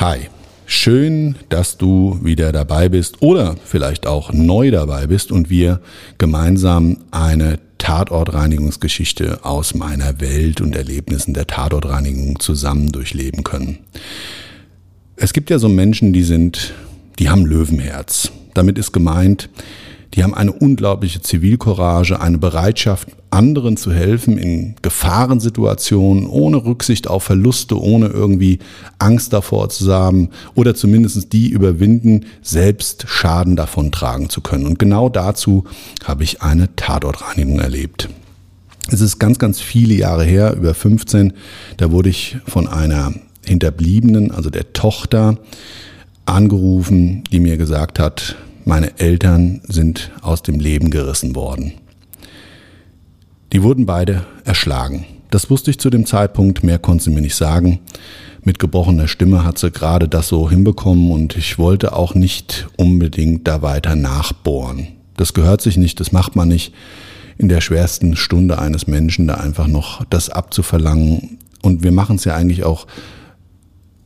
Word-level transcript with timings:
Hi, 0.00 0.28
schön, 0.64 1.34
dass 1.50 1.76
du 1.76 2.20
wieder 2.22 2.52
dabei 2.52 2.88
bist 2.88 3.20
oder 3.20 3.56
vielleicht 3.62 4.06
auch 4.06 4.32
neu 4.32 4.70
dabei 4.70 5.06
bist 5.06 5.30
und 5.30 5.50
wir 5.50 5.82
gemeinsam 6.16 6.96
eine 7.10 7.58
Tatortreinigungsgeschichte 7.76 9.44
aus 9.44 9.74
meiner 9.74 10.22
Welt 10.22 10.62
und 10.62 10.74
Erlebnissen 10.74 11.34
der 11.34 11.46
Tatortreinigung 11.46 12.40
zusammen 12.40 12.90
durchleben 12.90 13.44
können. 13.44 13.80
Es 15.16 15.34
gibt 15.34 15.50
ja 15.50 15.58
so 15.58 15.68
Menschen, 15.68 16.14
die 16.14 16.24
sind, 16.24 16.72
die 17.18 17.28
haben 17.28 17.44
Löwenherz. 17.44 18.32
Damit 18.54 18.78
ist 18.78 18.92
gemeint, 18.92 19.50
die 20.14 20.24
haben 20.24 20.32
eine 20.32 20.52
unglaubliche 20.52 21.20
Zivilcourage, 21.20 22.18
eine 22.18 22.38
Bereitschaft, 22.38 23.08
anderen 23.30 23.76
zu 23.76 23.92
helfen 23.92 24.38
in 24.38 24.74
Gefahrensituationen, 24.82 26.26
ohne 26.26 26.64
Rücksicht 26.64 27.08
auf 27.08 27.24
Verluste, 27.24 27.80
ohne 27.80 28.06
irgendwie 28.06 28.58
Angst 28.98 29.32
davor 29.32 29.68
zu 29.68 29.92
haben 29.92 30.30
oder 30.54 30.74
zumindest 30.74 31.32
die 31.32 31.48
überwinden, 31.48 32.26
selbst 32.42 33.04
Schaden 33.08 33.56
davon 33.56 33.92
tragen 33.92 34.28
zu 34.30 34.40
können. 34.40 34.66
Und 34.66 34.78
genau 34.78 35.08
dazu 35.08 35.64
habe 36.04 36.24
ich 36.24 36.42
eine 36.42 36.74
Tatortreinigung 36.76 37.60
erlebt. 37.60 38.08
Es 38.90 39.00
ist 39.00 39.18
ganz, 39.18 39.38
ganz 39.38 39.60
viele 39.60 39.94
Jahre 39.94 40.24
her, 40.24 40.54
über 40.56 40.74
15, 40.74 41.32
da 41.76 41.92
wurde 41.92 42.08
ich 42.08 42.38
von 42.46 42.66
einer 42.66 43.14
Hinterbliebenen, 43.46 44.32
also 44.32 44.50
der 44.50 44.72
Tochter, 44.72 45.38
angerufen, 46.26 47.24
die 47.32 47.40
mir 47.40 47.56
gesagt 47.56 47.98
hat, 47.98 48.36
meine 48.64 48.98
Eltern 48.98 49.62
sind 49.66 50.12
aus 50.22 50.42
dem 50.42 50.60
Leben 50.60 50.90
gerissen 50.90 51.34
worden. 51.34 51.72
Die 53.52 53.62
wurden 53.64 53.84
beide 53.84 54.24
erschlagen. 54.44 55.06
Das 55.30 55.50
wusste 55.50 55.70
ich 55.70 55.80
zu 55.80 55.90
dem 55.90 56.06
Zeitpunkt, 56.06 56.62
mehr 56.62 56.78
konnte 56.78 57.04
sie 57.04 57.10
mir 57.10 57.20
nicht 57.20 57.34
sagen. 57.34 57.80
Mit 58.42 58.58
gebrochener 58.58 59.08
Stimme 59.08 59.44
hat 59.44 59.58
sie 59.58 59.70
gerade 59.70 60.08
das 60.08 60.28
so 60.28 60.48
hinbekommen 60.48 61.10
und 61.10 61.36
ich 61.36 61.58
wollte 61.58 61.94
auch 61.94 62.14
nicht 62.14 62.68
unbedingt 62.76 63.46
da 63.46 63.60
weiter 63.60 63.96
nachbohren. 63.96 64.88
Das 65.16 65.34
gehört 65.34 65.60
sich 65.60 65.76
nicht, 65.76 66.00
das 66.00 66.12
macht 66.12 66.36
man 66.36 66.48
nicht 66.48 66.72
in 67.38 67.48
der 67.48 67.60
schwersten 67.60 68.16
Stunde 68.16 68.58
eines 68.58 68.86
Menschen, 68.86 69.26
da 69.26 69.34
einfach 69.34 69.66
noch 69.66 70.04
das 70.10 70.30
abzuverlangen. 70.30 71.38
Und 71.62 71.82
wir 71.82 71.92
machen 71.92 72.16
es 72.16 72.24
ja 72.24 72.34
eigentlich 72.34 72.64
auch 72.64 72.86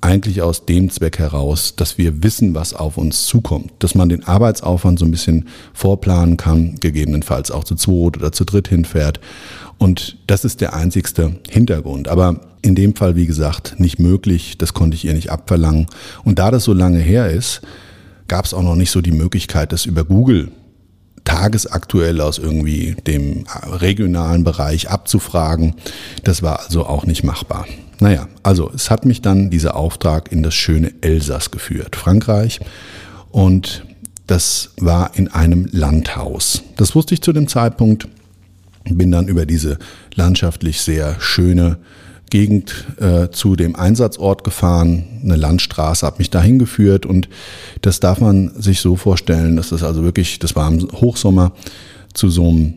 eigentlich 0.04 0.42
aus 0.42 0.66
dem 0.66 0.90
Zweck 0.90 1.18
heraus, 1.18 1.76
dass 1.76 1.96
wir 1.96 2.22
wissen, 2.22 2.54
was 2.54 2.74
auf 2.74 2.98
uns 2.98 3.24
zukommt, 3.24 3.72
dass 3.78 3.94
man 3.94 4.10
den 4.10 4.22
Arbeitsaufwand 4.22 4.98
so 4.98 5.06
ein 5.06 5.10
bisschen 5.10 5.48
vorplanen 5.72 6.36
kann, 6.36 6.74
gegebenenfalls 6.78 7.50
auch 7.50 7.64
zu 7.64 7.74
zweit 7.74 8.18
oder 8.18 8.30
zu 8.30 8.44
dritt 8.44 8.68
hinfährt. 8.68 9.18
Und 9.78 10.18
das 10.26 10.44
ist 10.44 10.60
der 10.60 10.74
einzigste 10.74 11.36
Hintergrund. 11.48 12.08
Aber 12.08 12.40
in 12.60 12.74
dem 12.74 12.94
Fall, 12.94 13.16
wie 13.16 13.26
gesagt, 13.26 13.80
nicht 13.80 13.98
möglich. 13.98 14.58
Das 14.58 14.74
konnte 14.74 14.94
ich 14.94 15.06
ihr 15.06 15.14
nicht 15.14 15.30
abverlangen. 15.30 15.86
Und 16.22 16.38
da 16.38 16.50
das 16.50 16.64
so 16.64 16.74
lange 16.74 16.98
her 16.98 17.30
ist, 17.30 17.62
gab 18.28 18.44
es 18.44 18.52
auch 18.52 18.62
noch 18.62 18.76
nicht 18.76 18.90
so 18.90 19.00
die 19.00 19.10
Möglichkeit, 19.10 19.72
das 19.72 19.86
über 19.86 20.04
Google 20.04 20.50
tagesaktuell 21.24 22.20
aus 22.20 22.38
irgendwie 22.38 22.96
dem 23.06 23.44
regionalen 23.64 24.44
Bereich 24.44 24.90
abzufragen. 24.90 25.74
Das 26.22 26.42
war 26.42 26.60
also 26.60 26.86
auch 26.86 27.06
nicht 27.06 27.24
machbar. 27.24 27.66
Naja, 28.00 28.28
also 28.42 28.70
es 28.74 28.90
hat 28.90 29.04
mich 29.04 29.22
dann 29.22 29.50
dieser 29.50 29.76
Auftrag 29.76 30.30
in 30.30 30.42
das 30.42 30.54
schöne 30.54 30.92
Elsass 31.00 31.50
geführt, 31.50 31.96
Frankreich. 31.96 32.60
Und 33.30 33.84
das 34.26 34.70
war 34.78 35.12
in 35.14 35.28
einem 35.28 35.68
Landhaus. 35.70 36.62
Das 36.76 36.94
wusste 36.94 37.14
ich 37.14 37.22
zu 37.22 37.32
dem 37.32 37.48
Zeitpunkt. 37.48 38.08
Bin 38.84 39.10
dann 39.10 39.28
über 39.28 39.46
diese 39.46 39.78
landschaftlich 40.14 40.82
sehr 40.82 41.16
schöne 41.20 41.78
Gegend 42.30 42.86
äh, 42.98 43.28
zu 43.30 43.56
dem 43.56 43.76
Einsatzort 43.76 44.44
gefahren. 44.44 45.20
Eine 45.22 45.36
Landstraße 45.36 46.06
hat 46.06 46.18
mich 46.18 46.30
dahin 46.30 46.58
geführt 46.58 47.06
und 47.06 47.28
das 47.82 48.00
darf 48.00 48.20
man 48.20 48.50
sich 48.60 48.80
so 48.80 48.96
vorstellen, 48.96 49.56
dass 49.56 49.68
das 49.68 49.82
also 49.82 50.02
wirklich, 50.02 50.38
das 50.38 50.56
war 50.56 50.68
im 50.68 50.80
Hochsommer, 50.92 51.52
zu 52.12 52.28
so 52.30 52.48
einem 52.48 52.74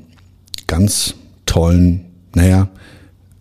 ganz 0.67 1.15
tollen, 1.45 2.05
naja, 2.35 2.69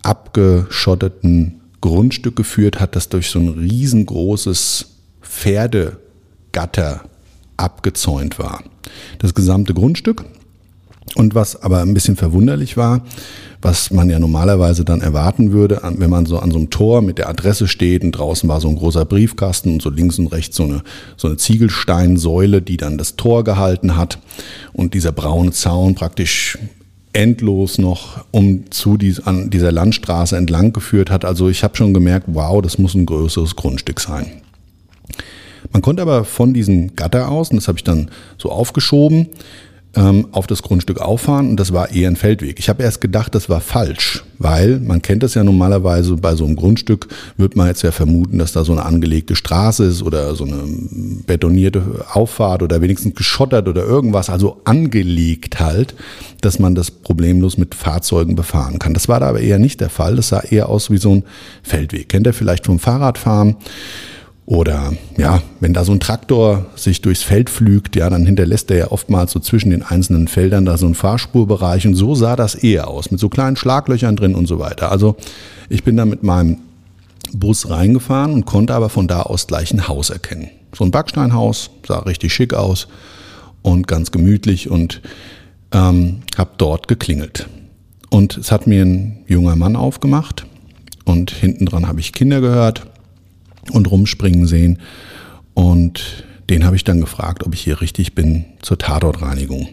abgeschotteten 0.01 1.61
Grundstück 1.81 2.35
geführt 2.35 2.79
hat, 2.79 2.95
das 2.95 3.09
durch 3.09 3.29
so 3.29 3.39
ein 3.39 3.49
riesengroßes 3.49 4.85
Pferdegatter 5.21 7.01
abgezäunt 7.57 8.39
war. 8.39 8.63
Das 9.19 9.33
gesamte 9.33 9.73
Grundstück. 9.73 10.25
Und 11.17 11.33
was 11.33 11.59
aber 11.63 11.81
ein 11.81 11.95
bisschen 11.95 12.15
verwunderlich 12.15 12.77
war, 12.77 13.01
was 13.59 13.89
man 13.89 14.07
ja 14.07 14.19
normalerweise 14.19 14.85
dann 14.85 15.01
erwarten 15.01 15.51
würde, 15.51 15.81
wenn 15.97 16.11
man 16.11 16.27
so 16.27 16.37
an 16.37 16.51
so 16.51 16.57
einem 16.59 16.69
Tor 16.69 17.01
mit 17.01 17.17
der 17.17 17.27
Adresse 17.27 17.67
steht 17.67 18.03
und 18.03 18.11
draußen 18.11 18.47
war 18.47 18.61
so 18.61 18.69
ein 18.69 18.75
großer 18.75 19.03
Briefkasten 19.03 19.73
und 19.73 19.81
so 19.81 19.89
links 19.89 20.19
und 20.19 20.27
rechts 20.27 20.55
so 20.55 20.65
eine, 20.65 20.83
so 21.15 21.27
eine 21.27 21.37
Ziegelsteinsäule, 21.37 22.61
die 22.61 22.77
dann 22.77 22.99
das 22.99 23.15
Tor 23.15 23.43
gehalten 23.43 23.97
hat 23.97 24.19
und 24.73 24.93
dieser 24.93 25.11
braune 25.11 25.51
Zaun 25.53 25.95
praktisch 25.95 26.59
endlos 27.13 27.79
noch 27.79 28.23
um 28.29 28.69
zu 28.69 28.95
dies, 28.95 29.19
an 29.19 29.49
dieser 29.49 29.71
Landstraße 29.71 30.37
entlang 30.37 30.71
geführt 30.71 31.09
hat. 31.09 31.25
Also 31.25 31.49
ich 31.49 31.63
habe 31.63 31.75
schon 31.75 31.95
gemerkt, 31.95 32.27
wow, 32.29 32.61
das 32.61 32.77
muss 32.77 32.93
ein 32.93 33.07
größeres 33.07 33.55
Grundstück 33.55 33.99
sein. 34.01 34.27
Man 35.73 35.81
konnte 35.81 36.03
aber 36.03 36.25
von 36.25 36.53
diesem 36.53 36.95
Gatter 36.95 37.29
aus, 37.29 37.49
und 37.49 37.57
das 37.57 37.67
habe 37.67 37.79
ich 37.79 37.83
dann 37.83 38.11
so 38.37 38.51
aufgeschoben, 38.51 39.29
ähm, 39.97 40.27
auf 40.31 40.45
das 40.45 40.61
Grundstück 40.61 41.01
auffahren 41.01 41.49
und 41.49 41.59
das 41.59 41.73
war 41.73 41.91
eher 41.91 42.09
ein 42.09 42.15
Feldweg. 42.15 42.59
Ich 42.59 42.69
habe 42.69 42.83
erst 42.83 43.01
gedacht, 43.01 43.33
das 43.33 43.49
war 43.49 43.59
falsch, 43.59 44.23
weil 44.37 44.79
man 44.79 45.01
kennt 45.01 45.23
das 45.23 45.33
ja 45.33 45.43
normalerweise 45.43 46.15
bei 46.15 46.35
so 46.35 46.45
einem 46.45 46.55
Grundstück, 46.55 47.07
wird 47.35 47.55
man 47.55 47.67
jetzt 47.67 47.81
ja 47.81 47.91
vermuten, 47.91 48.37
dass 48.37 48.51
da 48.51 48.63
so 48.63 48.73
eine 48.73 48.85
angelegte 48.85 49.35
Straße 49.35 49.85
ist 49.85 50.03
oder 50.03 50.35
so 50.35 50.45
eine 50.45 50.63
betonierte 51.25 52.05
Auffahrt 52.13 52.61
oder 52.61 52.81
wenigstens 52.81 53.15
geschottert 53.15 53.67
oder 53.67 53.83
irgendwas, 53.83 54.29
also 54.29 54.61
angelegt 54.65 55.59
halt, 55.59 55.95
dass 56.41 56.59
man 56.59 56.75
das 56.75 56.91
problemlos 56.91 57.57
mit 57.57 57.73
Fahrzeugen 57.73 58.35
befahren 58.35 58.77
kann. 58.77 58.93
Das 58.93 59.09
war 59.09 59.19
da 59.19 59.29
aber 59.29 59.39
eher 59.39 59.57
nicht 59.57 59.81
der 59.81 59.89
Fall. 59.89 60.15
Das 60.15 60.29
sah 60.29 60.41
eher 60.41 60.69
aus 60.69 60.91
wie 60.91 60.97
so 60.97 61.15
ein 61.15 61.23
Feldweg. 61.63 62.09
Kennt 62.09 62.27
ihr 62.27 62.33
vielleicht 62.33 62.67
vom 62.67 62.77
Fahrradfahren? 62.77 63.55
Oder 64.47 64.93
ja, 65.17 65.41
wenn 65.59 65.73
da 65.73 65.83
so 65.83 65.91
ein 65.91 65.99
Traktor 65.99 66.67
sich 66.77 67.01
durchs 67.01 67.21
Feld 67.21 67.49
pflügt, 67.49 67.97
ja, 67.97 68.09
dann 68.09 68.25
hinterlässt 68.25 68.71
er 68.71 68.77
ja 68.77 68.91
oftmals 68.91 69.33
so 69.33 69.41
zwischen 69.41 69.71
den 69.71 69.83
einzelnen 69.83 70.29
Feldern 70.29 70.63
da 70.63 70.77
so 70.77 70.85
einen 70.85 70.95
Fahrspurbereich 70.95 71.85
und 71.85 71.95
so 71.95 72.15
sah 72.15 72.37
das 72.37 72.55
eher 72.55 72.87
aus, 72.87 73.11
mit 73.11 73.19
so 73.19 73.27
kleinen 73.27 73.57
Schlaglöchern 73.57 74.15
drin 74.15 74.35
und 74.35 74.47
so 74.47 74.57
weiter. 74.57 74.89
Also 74.89 75.17
ich 75.67 75.83
bin 75.83 75.97
da 75.97 76.05
mit 76.05 76.23
meinem 76.23 76.59
Bus 77.33 77.69
reingefahren 77.69 78.31
und 78.31 78.45
konnte 78.45 78.73
aber 78.73 78.87
von 78.87 79.09
da 79.09 79.23
aus 79.23 79.47
gleich 79.47 79.73
ein 79.73 79.89
Haus 79.89 80.11
erkennen. 80.11 80.47
So 80.73 80.85
ein 80.85 80.91
Backsteinhaus, 80.91 81.69
sah 81.85 81.99
richtig 81.99 82.33
schick 82.33 82.53
aus 82.53 82.87
und 83.63 83.85
ganz 83.85 84.11
gemütlich 84.11 84.69
und 84.69 85.01
ähm, 85.73 86.21
habe 86.37 86.51
dort 86.57 86.87
geklingelt. 86.87 87.49
Und 88.09 88.37
es 88.37 88.53
hat 88.53 88.65
mir 88.65 88.85
ein 88.85 89.25
junger 89.27 89.57
Mann 89.57 89.75
aufgemacht 89.75 90.45
und 91.03 91.31
hinten 91.31 91.65
dran 91.65 91.85
habe 91.85 91.99
ich 91.99 92.13
Kinder 92.13 92.39
gehört 92.39 92.87
und 93.71 93.89
rumspringen 93.89 94.47
sehen. 94.47 94.79
Und 95.53 96.25
den 96.49 96.65
habe 96.65 96.75
ich 96.75 96.83
dann 96.83 97.01
gefragt, 97.01 97.45
ob 97.45 97.53
ich 97.53 97.61
hier 97.61 97.81
richtig 97.81 98.15
bin 98.15 98.45
zur 98.61 98.77
Tatortreinigung. 98.77 99.69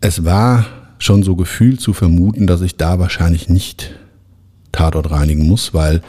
Es 0.00 0.24
war 0.24 0.66
schon 0.98 1.22
so 1.22 1.36
gefühlt 1.36 1.80
zu 1.80 1.92
vermuten, 1.92 2.46
dass 2.46 2.60
ich 2.60 2.76
da 2.76 2.98
wahrscheinlich 2.98 3.48
nicht 3.48 3.94
Tatort 4.72 5.10
reinigen 5.10 5.46
muss, 5.46 5.72
weil 5.72 6.02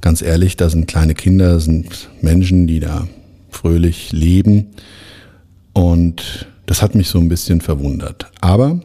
ganz 0.00 0.20
ehrlich, 0.20 0.56
da 0.56 0.68
sind 0.68 0.86
kleine 0.86 1.14
Kinder, 1.14 1.60
sind 1.60 2.10
Menschen, 2.20 2.66
die 2.66 2.80
da 2.80 3.08
fröhlich 3.50 4.12
leben 4.12 4.66
und 5.72 6.46
das 6.66 6.82
hat 6.82 6.94
mich 6.94 7.08
so 7.08 7.18
ein 7.18 7.28
bisschen 7.28 7.60
verwundert. 7.60 8.30
Aber 8.40 8.80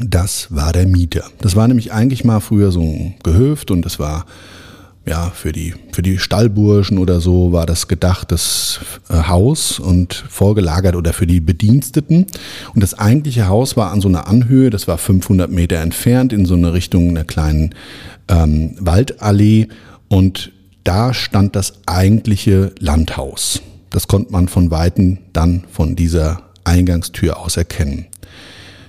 das 0.00 0.48
war 0.54 0.72
der 0.72 0.86
Mieter. 0.86 1.24
Das 1.40 1.56
war 1.56 1.68
nämlich 1.68 1.92
eigentlich 1.92 2.24
mal 2.24 2.40
früher 2.40 2.70
so 2.70 2.80
ein 2.80 3.14
Gehöft 3.22 3.70
und 3.70 3.82
das 3.82 3.98
war 3.98 4.26
ja, 5.08 5.30
für 5.30 5.52
die, 5.52 5.74
für 5.92 6.02
die 6.02 6.18
Stallburschen 6.18 6.98
oder 6.98 7.20
so 7.20 7.52
war 7.52 7.64
das 7.64 7.86
gedacht, 7.86 8.32
das 8.32 8.80
äh, 9.08 9.14
Haus 9.28 9.78
und 9.78 10.14
vorgelagert 10.14 10.96
oder 10.96 11.12
für 11.12 11.28
die 11.28 11.40
Bediensteten. 11.40 12.26
Und 12.74 12.82
das 12.82 12.94
eigentliche 12.94 13.46
Haus 13.46 13.76
war 13.76 13.92
an 13.92 14.00
so 14.00 14.08
einer 14.08 14.26
Anhöhe, 14.26 14.68
das 14.70 14.88
war 14.88 14.98
500 14.98 15.50
Meter 15.50 15.76
entfernt 15.76 16.32
in 16.32 16.44
so 16.44 16.54
eine 16.54 16.72
Richtung 16.72 17.10
einer 17.10 17.24
kleinen 17.24 17.74
ähm, 18.26 18.74
Waldallee. 18.80 19.68
Und 20.08 20.50
da 20.82 21.14
stand 21.14 21.54
das 21.54 21.74
eigentliche 21.86 22.72
Landhaus. 22.80 23.62
Das 23.90 24.08
konnte 24.08 24.32
man 24.32 24.48
von 24.48 24.72
Weitem 24.72 25.18
dann 25.32 25.64
von 25.70 25.94
dieser 25.94 26.42
Eingangstür 26.64 27.38
aus 27.38 27.56
erkennen. 27.56 28.06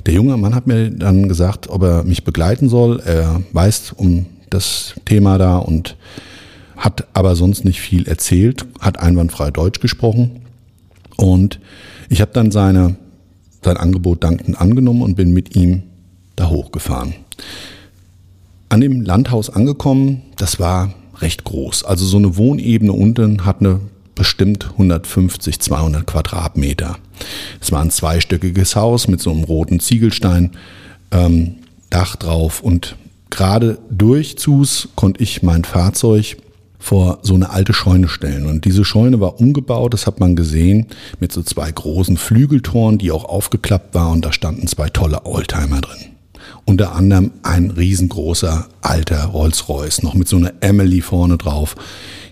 Der 0.07 0.15
junge 0.15 0.35
Mann 0.37 0.55
hat 0.55 0.65
mir 0.65 0.89
dann 0.89 1.29
gesagt, 1.29 1.69
ob 1.69 1.83
er 1.83 2.03
mich 2.03 2.23
begleiten 2.23 2.69
soll. 2.69 3.01
Er 3.05 3.41
weiß 3.51 3.93
um 3.97 4.25
das 4.49 4.93
Thema 5.05 5.37
da 5.37 5.57
und 5.57 5.95
hat 6.75 7.07
aber 7.13 7.35
sonst 7.35 7.65
nicht 7.65 7.81
viel 7.81 8.07
erzählt, 8.07 8.65
hat 8.79 8.99
einwandfrei 8.99 9.51
Deutsch 9.51 9.79
gesprochen 9.79 10.41
und 11.15 11.59
ich 12.09 12.21
habe 12.21 12.31
dann 12.33 12.51
seine, 12.51 12.95
sein 13.63 13.77
Angebot 13.77 14.23
dankend 14.23 14.59
angenommen 14.59 15.01
und 15.01 15.15
bin 15.15 15.33
mit 15.33 15.55
ihm 15.55 15.83
da 16.35 16.49
hochgefahren. 16.49 17.13
An 18.69 18.81
dem 18.81 19.01
Landhaus 19.01 19.49
angekommen, 19.49 20.21
das 20.37 20.59
war 20.59 20.93
recht 21.19 21.43
groß. 21.43 21.83
Also 21.83 22.05
so 22.05 22.17
eine 22.17 22.37
Wohnebene 22.37 22.93
unten 22.93 23.45
hat 23.45 23.61
eine 23.61 23.79
bestimmt 24.13 24.71
150, 24.71 25.59
200 25.59 26.05
Quadratmeter. 26.05 26.97
Es 27.61 27.71
war 27.71 27.81
ein 27.81 27.91
zweistöckiges 27.91 28.75
Haus 28.75 29.07
mit 29.07 29.21
so 29.21 29.31
einem 29.31 29.43
roten 29.43 29.79
Ziegelstein, 29.79 30.51
ähm, 31.11 31.55
Dach 31.89 32.17
drauf 32.17 32.61
und 32.61 32.97
gerade 33.29 33.79
durch 33.89 34.37
Zus 34.37 34.89
konnte 34.95 35.21
ich 35.21 35.43
mein 35.43 35.63
Fahrzeug 35.63 36.37
vor 36.79 37.19
so 37.21 37.33
eine 37.33 37.49
alte 37.49 37.73
Scheune 37.73 38.07
stellen. 38.07 38.45
Und 38.45 38.65
diese 38.65 38.85
Scheune 38.85 39.19
war 39.19 39.39
umgebaut, 39.39 39.93
das 39.93 40.07
hat 40.07 40.19
man 40.19 40.35
gesehen, 40.35 40.87
mit 41.19 41.31
so 41.31 41.41
zwei 41.41 41.71
großen 41.71 42.17
Flügeltoren, 42.17 42.97
die 42.97 43.11
auch 43.11 43.25
aufgeklappt 43.25 43.93
waren 43.93 44.13
und 44.13 44.25
da 44.25 44.31
standen 44.31 44.67
zwei 44.67 44.89
tolle 44.89 45.25
Oldtimer 45.25 45.81
drin. 45.81 46.11
Unter 46.65 46.93
anderem 46.93 47.31
ein 47.43 47.71
riesengroßer 47.71 48.67
alter 48.81 49.25
Rolls-Royce, 49.25 50.03
noch 50.03 50.13
mit 50.13 50.27
so 50.27 50.37
einer 50.37 50.53
Emily 50.61 51.01
vorne 51.01 51.37
drauf. 51.37 51.75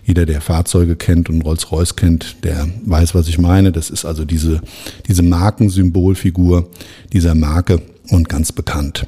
Jeder, 0.04 0.24
der 0.24 0.40
Fahrzeuge 0.40 0.94
kennt 0.94 1.28
und 1.28 1.42
Rolls-Royce 1.42 1.96
kennt, 1.96 2.44
der 2.44 2.68
weiß, 2.84 3.14
was 3.14 3.28
ich 3.28 3.38
meine. 3.38 3.72
Das 3.72 3.90
ist 3.90 4.04
also 4.04 4.24
diese, 4.24 4.60
diese 5.08 5.22
Markensymbolfigur 5.22 6.68
dieser 7.12 7.34
Marke 7.34 7.82
und 8.10 8.28
ganz 8.28 8.52
bekannt. 8.52 9.06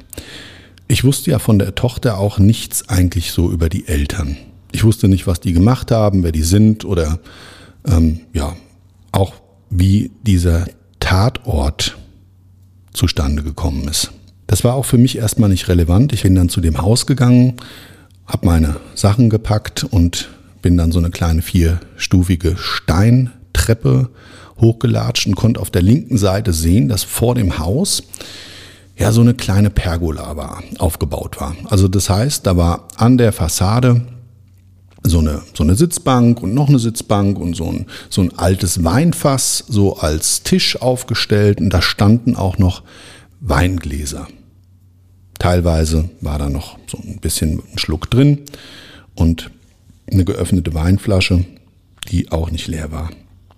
Ich 0.89 1.05
wusste 1.05 1.31
ja 1.31 1.39
von 1.39 1.59
der 1.59 1.75
Tochter 1.75 2.19
auch 2.19 2.39
nichts 2.39 2.89
eigentlich 2.89 3.33
so 3.33 3.51
über 3.51 3.69
die 3.69 3.87
Eltern. 3.87 4.39
Ich 4.73 4.85
wusste 4.85 5.09
nicht, 5.09 5.27
was 5.27 5.39
die 5.41 5.53
gemacht 5.53 5.91
haben, 5.91 6.23
wer 6.23 6.33
die 6.33 6.43
sind 6.43 6.87
oder 6.87 7.21
ähm, 7.87 8.21
ja, 8.33 8.57
auch 9.13 9.35
wie 9.69 10.11
dieser 10.23 10.67
Tatort 10.99 11.99
zustande 12.95 13.43
gekommen 13.43 13.87
ist. 13.87 14.13
Das 14.47 14.65
war 14.65 14.75
auch 14.75 14.87
für 14.87 14.97
mich 14.97 15.19
erstmal 15.19 15.51
nicht 15.51 15.69
relevant. 15.69 16.15
Ich 16.15 16.23
bin 16.23 16.35
dann 16.35 16.49
zu 16.49 16.63
dem 16.63 16.81
Haus 16.81 17.07
gegangen, 17.07 17.55
habe 18.27 18.47
meine 18.47 18.77
Sachen 18.95 19.29
gepackt 19.29 19.85
und 19.85 20.31
bin 20.63 20.79
dann 20.79 20.91
so 20.91 20.99
eine 20.99 21.11
kleine 21.11 21.43
vierstufige 21.43 22.57
Steintreppe 22.57 24.09
hochgelatscht 24.59 25.27
und 25.27 25.37
konnte 25.37 25.61
auf 25.61 25.71
der 25.71 25.83
linken 25.83 26.17
Seite 26.17 26.55
sehen, 26.55 26.89
dass 26.89 27.05
vor 27.05 27.35
dem 27.35 27.59
Haus 27.59 28.03
ja 28.99 29.13
so 29.13 29.21
eine 29.21 29.35
kleine 29.35 29.71
Pergola 29.71 30.37
war, 30.37 30.63
aufgebaut 30.79 31.41
war. 31.41 31.57
Also 31.71 31.89
das 31.89 32.11
heißt, 32.11 32.47
da 32.47 32.57
war 32.57 32.89
an 32.97 33.17
der 33.17 33.33
Fassade 33.33 34.03
so 35.05 35.21
eine, 35.21 35.43
so 35.55 35.63
eine 35.63 35.77
Sitzbank 35.77 36.43
und 36.43 36.55
noch 36.55 36.69
eine 36.69 36.79
Sitzbank 36.79 37.39
und 37.39 37.55
so 37.55 37.71
ein, 37.71 37.87
so 38.11 38.21
ein 38.21 38.37
altes 38.37 38.83
Weinfass 38.83 39.65
so 39.69 39.97
als 39.97 40.43
Tisch 40.43 40.81
aufgestellt 40.83 41.61
und 41.61 41.71
da 41.71 41.81
standen 41.81 42.37
auch 42.37 42.59
noch 42.59 42.83
Weingläser. 43.41 44.27
Teilweise 45.39 46.11
war 46.21 46.39
da 46.39 46.51
noch 46.51 46.79
so 46.89 46.99
ein 46.99 47.21
bisschen 47.21 47.63
ein 47.73 47.79
Schluck 47.79 48.11
drin 48.11 48.41
und 49.15 49.51
eine 50.11 50.25
geöffnete 50.25 50.75
Weinflasche, 50.75 51.45
die 52.11 52.33
auch 52.33 52.51
nicht 52.51 52.67
leer 52.67 52.91
war. 52.91 53.11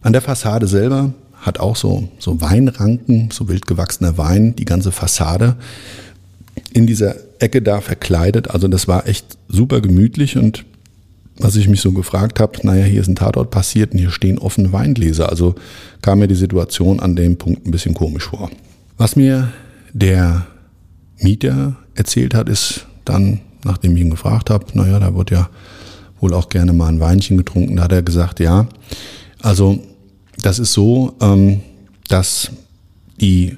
An 0.03 0.13
der 0.13 0.23
Fassade 0.23 0.67
selber 0.67 1.15
hat 1.41 1.59
auch 1.59 1.77
so, 1.77 2.09
so 2.19 2.41
Weinranken, 2.41 3.31
so 3.33 3.49
wild 3.49 3.67
gewachsener 3.67 4.19
Wein, 4.19 4.55
die 4.57 4.65
ganze 4.65 4.93
Fassade 4.93 5.57
in 6.73 6.87
dieser 6.87 7.17
Ecke 7.39 7.63
da 7.63 7.81
verkleidet. 7.81 8.51
Also 8.51 8.69
das 8.69 8.89
war 8.89 9.07
echt 9.07 9.39
super 9.49 9.81
gemütlich 9.81 10.37
und 10.37 10.65
was 11.39 11.57
ich 11.57 11.69
mich 11.69 11.81
so 11.81 11.93
gefragt 11.93 12.39
habe, 12.39 12.59
naja, 12.65 12.85
hier 12.85 13.01
ist 13.01 13.09
ein 13.09 13.17
Tatort 13.17 13.51
passiert 13.51 13.93
und 13.93 13.99
hier 13.99 14.11
stehen 14.11 14.39
offene 14.39 14.73
Weingläser. 14.73 15.31
Also 15.31 15.55
kam 16.03 16.19
mir 16.19 16.29
die 16.29 16.35
Situation 16.35 17.01
an 17.01 17.17
dem 17.17 17.39
Punkt 17.39 17.67
ein 17.67 17.71
bisschen 17.71 17.95
komisch 17.95 18.25
vor. 18.25 18.51
Was 18.99 19.17
mir 19.17 19.51
der 19.95 20.47
Mieter 21.19 21.77
erzählt 21.95 22.35
hat, 22.35 22.49
ist 22.51 22.87
dann, 23.07 23.41
nachdem 23.65 23.97
ich 23.97 24.03
ihn 24.03 24.11
gefragt 24.11 24.51
habe, 24.51 24.67
naja, 24.75 25.01
da 25.01 25.15
wird 25.15 25.31
ja 25.31 25.49
wohl 26.21 26.35
auch 26.35 26.51
gerne 26.51 26.75
mal 26.75 26.89
ein 26.89 27.01
Weinchen 27.01 27.39
getrunken, 27.39 27.77
da 27.77 27.85
hat 27.85 27.93
er 27.93 28.03
gesagt, 28.03 28.41
ja, 28.41 28.67
also 29.41 29.81
das 30.43 30.59
ist 30.59 30.73
so, 30.73 31.15
ähm, 31.21 31.61
dass 32.09 32.51
die 33.21 33.57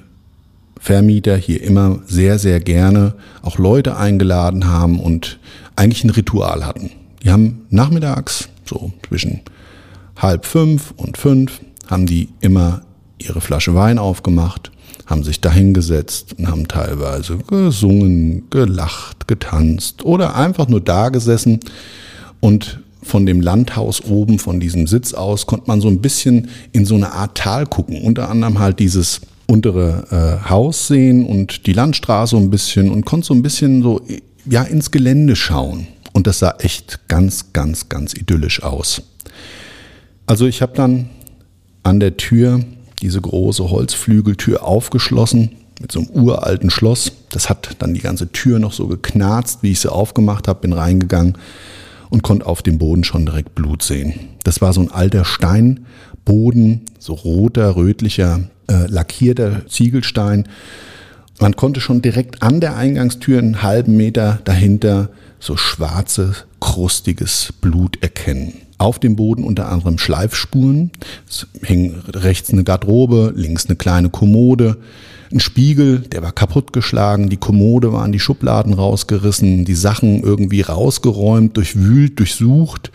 Vermieter 0.79 1.37
hier 1.37 1.63
immer 1.63 1.99
sehr, 2.07 2.37
sehr 2.39 2.59
gerne 2.59 3.15
auch 3.41 3.57
Leute 3.57 3.95
eingeladen 3.95 4.67
haben 4.67 4.99
und 4.99 5.39
eigentlich 5.75 6.03
ein 6.03 6.09
Ritual 6.09 6.65
hatten. 6.65 6.91
Die 7.23 7.31
haben 7.31 7.65
nachmittags, 7.69 8.49
so 8.65 8.91
zwischen 9.07 9.41
halb 10.17 10.45
fünf 10.45 10.93
und 10.97 11.17
fünf, 11.17 11.61
haben 11.89 12.05
die 12.05 12.29
immer 12.41 12.81
ihre 13.17 13.39
Flasche 13.39 13.75
Wein 13.75 13.97
aufgemacht, 13.97 14.71
haben 15.05 15.23
sich 15.23 15.39
dahingesetzt 15.39 16.37
und 16.37 16.47
haben 16.47 16.67
teilweise 16.67 17.37
gesungen, 17.37 18.49
gelacht, 18.49 19.27
getanzt 19.27 20.03
oder 20.03 20.35
einfach 20.35 20.67
nur 20.67 20.81
da 20.81 21.09
gesessen 21.09 21.59
und 22.41 22.82
von 23.03 23.25
dem 23.25 23.41
Landhaus 23.41 24.03
oben, 24.03 24.39
von 24.39 24.59
diesem 24.59 24.87
Sitz 24.87 25.13
aus, 25.13 25.45
konnte 25.45 25.67
man 25.67 25.81
so 25.81 25.87
ein 25.87 26.01
bisschen 26.01 26.49
in 26.71 26.85
so 26.85 26.95
eine 26.95 27.11
Art 27.13 27.37
Tal 27.37 27.65
gucken. 27.65 28.01
Unter 28.01 28.29
anderem 28.29 28.59
halt 28.59 28.79
dieses 28.79 29.21
untere 29.47 30.41
äh, 30.45 30.49
Haus 30.49 30.87
sehen 30.87 31.25
und 31.25 31.67
die 31.67 31.73
Landstraße 31.73 32.37
ein 32.37 32.49
bisschen 32.49 32.89
und 32.89 33.05
konnte 33.05 33.27
so 33.27 33.33
ein 33.33 33.41
bisschen 33.41 33.83
so 33.83 34.01
ja 34.45 34.63
ins 34.63 34.91
Gelände 34.91 35.35
schauen. 35.35 35.87
Und 36.13 36.27
das 36.27 36.39
sah 36.39 36.55
echt 36.59 37.07
ganz, 37.07 37.53
ganz, 37.53 37.89
ganz 37.89 38.13
idyllisch 38.13 38.63
aus. 38.63 39.01
Also 40.25 40.45
ich 40.45 40.61
habe 40.61 40.73
dann 40.75 41.09
an 41.81 41.99
der 41.99 42.17
Tür 42.17 42.63
diese 43.01 43.19
große 43.19 43.69
Holzflügeltür 43.69 44.63
aufgeschlossen 44.63 45.51
mit 45.81 45.91
so 45.91 45.99
einem 45.99 46.09
uralten 46.11 46.69
Schloss. 46.69 47.11
Das 47.29 47.49
hat 47.49 47.75
dann 47.79 47.93
die 47.93 47.99
ganze 47.99 48.31
Tür 48.31 48.59
noch 48.59 48.71
so 48.71 48.87
geknarzt, 48.87 49.59
wie 49.63 49.71
ich 49.71 49.79
sie 49.79 49.91
aufgemacht 49.91 50.47
habe, 50.47 50.61
bin 50.61 50.73
reingegangen 50.73 51.37
und 52.13 52.21
konnte 52.21 52.45
auf 52.45 52.61
dem 52.61 52.77
Boden 52.77 53.03
schon 53.03 53.25
direkt 53.25 53.55
Blut 53.55 53.81
sehen. 53.81 54.13
Das 54.43 54.61
war 54.61 54.71
so 54.71 54.81
ein 54.81 54.91
alter 54.91 55.25
Steinboden, 55.25 56.81
so 56.99 57.13
roter, 57.15 57.75
rötlicher, 57.75 58.41
äh, 58.69 58.85
lackierter 58.85 59.65
Ziegelstein. 59.67 60.47
Man 61.39 61.55
konnte 61.55 61.81
schon 61.81 62.03
direkt 62.03 62.43
an 62.43 62.61
der 62.61 62.77
Eingangstür 62.77 63.39
einen 63.39 63.63
halben 63.63 63.97
Meter 63.97 64.39
dahinter 64.43 65.09
so 65.39 65.57
schwarzes, 65.57 66.45
krustiges 66.59 67.51
Blut 67.61 67.97
erkennen. 68.03 68.53
Auf 68.77 68.99
dem 68.99 69.15
Boden 69.15 69.43
unter 69.43 69.69
anderem 69.69 69.97
Schleifspuren. 69.97 70.91
Es 71.27 71.47
hing 71.63 71.95
rechts 72.13 72.51
eine 72.51 72.63
Garderobe, 72.63 73.33
links 73.35 73.65
eine 73.65 73.75
kleine 73.75 74.11
Kommode. 74.11 74.77
Ein 75.33 75.39
Spiegel, 75.39 76.01
der 76.01 76.21
war 76.21 76.31
kaputtgeschlagen, 76.31 77.27
die 77.27 77.37
Kommode 77.37 77.91
waren 77.91 78.11
die 78.11 78.19
Schubladen 78.19 78.73
rausgerissen, 78.73 79.65
die 79.65 79.73
Sachen 79.73 80.21
irgendwie 80.21 80.61
rausgeräumt, 80.61 81.57
durchwühlt, 81.57 82.19
durchsucht. 82.19 82.91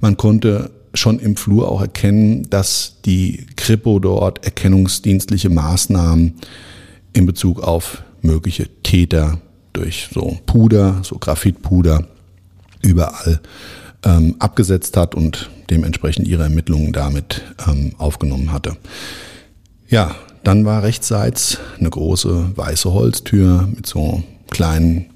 Man 0.00 0.16
konnte 0.16 0.70
schon 0.94 1.18
im 1.18 1.34
Flur 1.34 1.68
auch 1.68 1.80
erkennen, 1.80 2.48
dass 2.48 2.98
die 3.04 3.44
Kripo 3.56 3.98
dort 3.98 4.44
erkennungsdienstliche 4.44 5.50
Maßnahmen 5.50 6.34
in 7.12 7.26
Bezug 7.26 7.60
auf 7.60 8.04
mögliche 8.22 8.68
Täter 8.84 9.40
durch 9.72 10.10
so 10.14 10.38
Puder, 10.46 11.00
so 11.02 11.18
Graphitpuder 11.18 12.06
überall 12.82 13.40
ähm, 14.04 14.36
abgesetzt 14.38 14.96
hat 14.96 15.16
und 15.16 15.50
dementsprechend 15.70 16.28
ihre 16.28 16.44
Ermittlungen 16.44 16.92
damit 16.92 17.42
ähm, 17.66 17.96
aufgenommen 17.98 18.52
hatte. 18.52 18.76
Ja, 19.88 20.14
dann 20.44 20.64
war 20.64 20.82
rechtsseits 20.82 21.58
eine 21.78 21.90
große 21.90 22.52
weiße 22.56 22.92
Holztür 22.92 23.68
mit 23.74 23.86
so 23.86 24.22
kleinen 24.50 25.06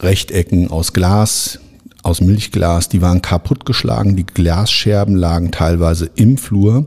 Rechtecken 0.00 0.70
aus 0.70 0.92
Glas, 0.92 1.60
aus 2.02 2.20
Milchglas, 2.20 2.88
die 2.88 3.02
waren 3.02 3.22
kaputtgeschlagen, 3.22 4.16
die 4.16 4.26
Glasscherben 4.26 5.16
lagen 5.16 5.50
teilweise 5.50 6.10
im 6.14 6.38
Flur 6.38 6.86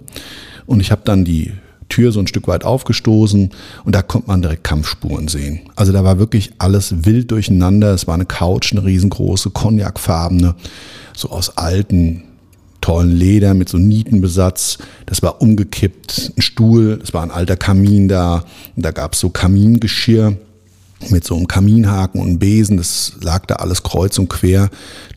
und 0.66 0.80
ich 0.80 0.92
habe 0.92 1.02
dann 1.04 1.26
die 1.26 1.54
Tür 1.90 2.12
so 2.12 2.20
ein 2.22 2.28
Stück 2.28 2.48
weit 2.48 2.64
aufgestoßen 2.64 3.52
und 3.84 3.96
da 3.96 4.02
konnte 4.02 4.30
man 4.30 4.42
direkt 4.42 4.64
Kampfspuren 4.64 5.28
sehen. 5.28 5.62
Also 5.76 5.92
da 5.92 6.04
war 6.04 6.20
wirklich 6.20 6.54
alles 6.58 7.06
wild 7.06 7.32
durcheinander. 7.32 7.94
Es 7.94 8.08
war 8.08 8.16
eine 8.16 8.26
Couch, 8.26 8.72
eine 8.72 8.86
riesengroße, 8.86 9.50
cognacfarbene, 9.50 10.56
so 11.14 11.30
aus 11.30 11.58
alten, 11.58 12.24
tollen 12.82 13.16
Leder 13.16 13.54
mit 13.54 13.70
so 13.70 13.78
Nietenbesatz. 13.78 14.80
Das 15.06 15.22
war 15.22 15.42
umgekippt, 15.42 16.34
ein 16.38 16.42
Stuhl, 16.42 17.00
es 17.04 17.14
war 17.14 17.24
ein 17.24 17.32
alter 17.32 17.56
Kamin 17.56 18.08
da 18.08 18.44
und 18.76 18.84
da 18.84 18.92
gab 18.92 19.14
es 19.14 19.20
so 19.20 19.30
Kamingeschirr 19.30 20.36
mit 21.10 21.24
so 21.24 21.36
einem 21.36 21.48
Kaminhaken 21.48 22.20
und 22.20 22.28
einem 22.28 22.40
Besen. 22.40 22.78
Das 22.78 23.14
lag 23.22 23.46
da 23.46 23.56
alles 23.56 23.84
kreuz 23.84 24.20
und 24.20 24.30
quer. 24.30 24.70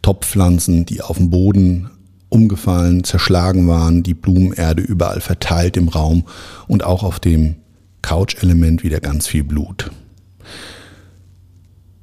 Topfpflanzen, 0.02 0.87
die 0.87 1.02
auf 1.02 1.18
dem 1.18 1.30
Boden 1.30 1.90
umgefallen, 2.28 3.04
zerschlagen 3.04 3.68
waren, 3.68 4.02
die 4.02 4.14
Blumenerde 4.14 4.83
überall 4.83 5.21
verteilt 5.21 5.76
im 5.76 5.88
Raum 5.88 6.25
und 6.66 6.85
auch 6.85 7.02
auf 7.02 7.21
dem 7.21 7.56
Couch-Element 8.02 8.83
wieder 8.83 9.00
ganz 9.00 9.26
viel 9.26 9.44
Blut. 9.44 9.90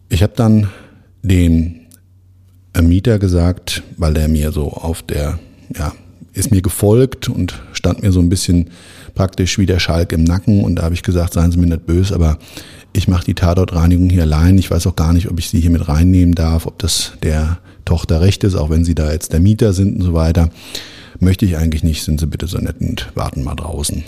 Ich 0.09 0.23
habe 0.23 0.33
dann 0.35 0.69
dem 1.21 1.81
Mieter 2.81 3.19
gesagt, 3.19 3.83
weil 3.97 4.17
er 4.17 4.27
mir 4.27 4.51
so 4.51 4.71
auf 4.71 5.03
der, 5.03 5.39
ja, 5.77 5.93
ist 6.33 6.51
mir 6.51 6.61
gefolgt 6.61 7.29
und 7.29 7.61
stand 7.73 8.01
mir 8.01 8.11
so 8.11 8.19
ein 8.19 8.29
bisschen 8.29 8.69
praktisch 9.15 9.57
wie 9.57 9.65
der 9.65 9.79
Schalk 9.79 10.13
im 10.13 10.23
Nacken 10.23 10.63
und 10.63 10.75
da 10.75 10.83
habe 10.83 10.93
ich 10.93 11.03
gesagt, 11.03 11.33
seien 11.33 11.51
Sie 11.51 11.57
mir 11.57 11.67
nicht 11.67 11.85
böse, 11.85 12.15
aber 12.15 12.37
ich 12.93 13.07
mache 13.07 13.25
die 13.25 13.33
Tatortreinigung 13.33 14.09
hier 14.09 14.23
allein. 14.23 14.57
Ich 14.57 14.71
weiß 14.71 14.87
auch 14.87 14.95
gar 14.95 15.13
nicht, 15.13 15.29
ob 15.29 15.39
ich 15.39 15.49
Sie 15.49 15.59
hier 15.59 15.71
mit 15.71 15.87
reinnehmen 15.87 16.35
darf, 16.35 16.65
ob 16.65 16.79
das 16.79 17.13
der 17.23 17.59
Tochter 17.85 18.21
recht 18.21 18.43
ist, 18.43 18.55
auch 18.55 18.69
wenn 18.69 18.85
sie 18.85 18.95
da 18.95 19.11
jetzt 19.11 19.33
der 19.33 19.39
Mieter 19.39 19.73
sind 19.73 19.95
und 19.95 20.01
so 20.01 20.13
weiter. 20.13 20.49
Möchte 21.19 21.45
ich 21.45 21.57
eigentlich 21.57 21.83
nicht, 21.83 22.03
sind 22.03 22.19
Sie 22.19 22.25
bitte 22.25 22.47
so 22.47 22.57
nett 22.57 22.77
und 22.79 23.11
warten 23.15 23.43
mal 23.43 23.55
draußen. 23.55 24.03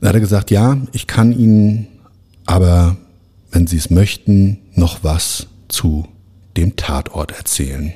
Da 0.00 0.08
hat 0.08 0.14
er 0.14 0.20
gesagt, 0.20 0.50
ja, 0.50 0.76
ich 0.92 1.06
kann 1.06 1.32
Ihnen 1.32 1.86
aber, 2.44 2.96
wenn 3.50 3.66
Sie 3.66 3.76
es 3.76 3.90
möchten, 3.90 4.58
noch 4.74 5.02
was 5.02 5.46
zu 5.68 6.06
dem 6.56 6.76
Tatort 6.76 7.32
erzählen. 7.32 7.92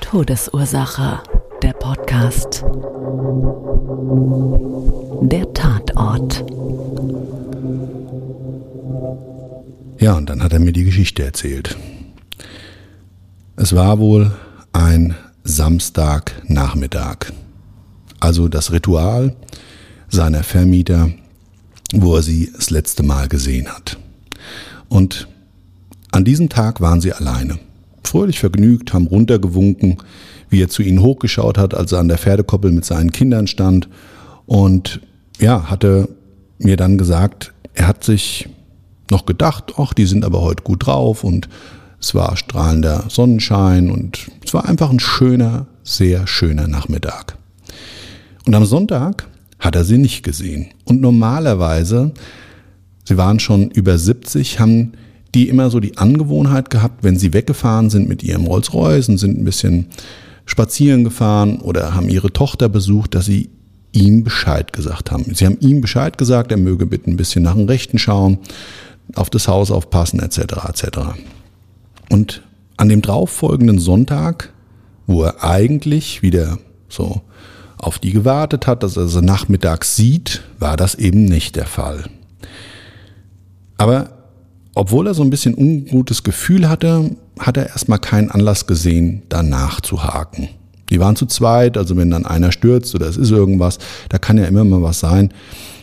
Todesursache, 0.00 1.20
der 1.62 1.72
Podcast. 1.72 2.64
Der 5.22 5.52
Tatort. 5.54 6.44
Ja, 9.98 10.16
und 10.16 10.28
dann 10.28 10.42
hat 10.42 10.52
er 10.52 10.58
mir 10.58 10.72
die 10.72 10.84
Geschichte 10.84 11.22
erzählt. 11.24 11.76
Es 13.56 13.74
war 13.74 13.98
wohl 13.98 14.32
ein 14.72 15.14
Samstagnachmittag. 15.44 17.32
Also 18.20 18.48
das 18.48 18.72
Ritual 18.72 19.34
seiner 20.08 20.42
Vermieter, 20.42 21.10
wo 21.94 22.16
er 22.16 22.22
sie 22.22 22.52
das 22.54 22.70
letzte 22.70 23.02
Mal 23.02 23.28
gesehen 23.28 23.68
hat. 23.68 23.98
Und 24.88 25.28
an 26.12 26.24
diesem 26.24 26.48
Tag 26.48 26.80
waren 26.80 27.00
sie 27.00 27.12
alleine. 27.12 27.58
Fröhlich 28.04 28.38
vergnügt, 28.38 28.92
haben 28.92 29.06
runtergewunken, 29.06 29.98
wie 30.48 30.62
er 30.62 30.68
zu 30.68 30.82
ihnen 30.82 31.00
hochgeschaut 31.00 31.58
hat, 31.58 31.74
als 31.74 31.92
er 31.92 32.00
an 32.00 32.08
der 32.08 32.18
Pferdekoppel 32.18 32.72
mit 32.72 32.84
seinen 32.84 33.12
Kindern 33.12 33.46
stand. 33.46 33.88
Und 34.46 35.00
ja, 35.38 35.68
hatte 35.68 36.08
mir 36.58 36.76
dann 36.76 36.98
gesagt, 36.98 37.52
er 37.74 37.88
hat 37.88 38.04
sich 38.04 38.48
noch 39.10 39.26
gedacht, 39.26 39.74
ach, 39.76 39.92
die 39.92 40.06
sind 40.06 40.24
aber 40.24 40.40
heute 40.40 40.62
gut 40.62 40.86
drauf 40.86 41.24
und 41.24 41.48
es 42.00 42.14
war 42.14 42.36
strahlender 42.36 43.04
Sonnenschein 43.08 43.90
und 43.90 44.26
es 44.44 44.54
war 44.54 44.68
einfach 44.68 44.90
ein 44.90 45.00
schöner, 45.00 45.66
sehr 45.82 46.26
schöner 46.26 46.68
Nachmittag. 46.68 47.36
Und 48.46 48.54
am 48.54 48.64
Sonntag 48.64 49.26
hat 49.58 49.74
er 49.74 49.84
sie 49.84 49.98
nicht 49.98 50.22
gesehen. 50.22 50.68
Und 50.84 51.00
normalerweise, 51.00 52.12
sie 53.04 53.16
waren 53.16 53.40
schon 53.40 53.70
über 53.70 53.98
70, 53.98 54.60
haben 54.60 54.92
die 55.34 55.48
immer 55.48 55.70
so 55.70 55.80
die 55.80 55.96
Angewohnheit 55.98 56.70
gehabt, 56.70 57.02
wenn 57.02 57.18
sie 57.18 57.32
weggefahren 57.32 57.90
sind 57.90 58.08
mit 58.08 58.22
ihrem 58.22 58.46
Rolls-Royce 58.46 59.08
und 59.08 59.18
sind 59.18 59.38
ein 59.38 59.44
bisschen 59.44 59.86
spazieren 60.46 61.04
gefahren 61.04 61.60
oder 61.60 61.94
haben 61.94 62.08
ihre 62.08 62.32
Tochter 62.32 62.68
besucht, 62.68 63.14
dass 63.14 63.26
sie 63.26 63.50
ihm 63.92 64.24
Bescheid 64.24 64.72
gesagt 64.72 65.10
haben. 65.10 65.34
Sie 65.34 65.44
haben 65.44 65.58
ihm 65.60 65.80
Bescheid 65.80 66.16
gesagt, 66.16 66.52
er 66.52 66.58
möge 66.58 66.86
bitte 66.86 67.10
ein 67.10 67.16
bisschen 67.16 67.42
nach 67.42 67.54
dem 67.54 67.66
Rechten 67.66 67.98
schauen, 67.98 68.38
auf 69.14 69.30
das 69.30 69.48
Haus 69.48 69.70
aufpassen, 69.70 70.20
etc. 70.20 70.38
etc. 70.68 70.98
Und 72.08 72.42
an 72.76 72.88
dem 72.88 73.02
darauffolgenden 73.02 73.78
Sonntag, 73.78 74.52
wo 75.06 75.22
er 75.22 75.42
eigentlich 75.44 76.22
wieder 76.22 76.58
so 76.88 77.22
auf 77.78 77.98
die 77.98 78.12
gewartet 78.12 78.66
hat, 78.66 78.82
dass 78.82 78.96
er 78.96 79.08
sie 79.08 79.22
nachmittags 79.22 79.96
sieht, 79.96 80.42
war 80.58 80.76
das 80.76 80.94
eben 80.94 81.24
nicht 81.24 81.56
der 81.56 81.66
Fall. 81.66 82.04
Aber 83.76 84.10
obwohl 84.74 85.06
er 85.06 85.14
so 85.14 85.22
ein 85.22 85.30
bisschen 85.30 85.54
ungutes 85.54 86.22
Gefühl 86.22 86.68
hatte, 86.68 87.16
hat 87.38 87.56
er 87.56 87.68
erstmal 87.68 87.98
keinen 87.98 88.30
Anlass 88.30 88.66
gesehen, 88.66 89.22
danach 89.28 89.80
zu 89.80 90.02
haken. 90.04 90.48
Die 90.90 91.00
waren 91.00 91.16
zu 91.16 91.26
zweit, 91.26 91.76
also 91.76 91.96
wenn 91.96 92.10
dann 92.10 92.26
einer 92.26 92.52
stürzt 92.52 92.94
oder 92.94 93.06
es 93.06 93.16
ist 93.16 93.30
irgendwas, 93.30 93.78
da 94.08 94.18
kann 94.18 94.38
ja 94.38 94.44
immer 94.44 94.64
mal 94.64 94.82
was 94.82 95.00
sein, 95.00 95.32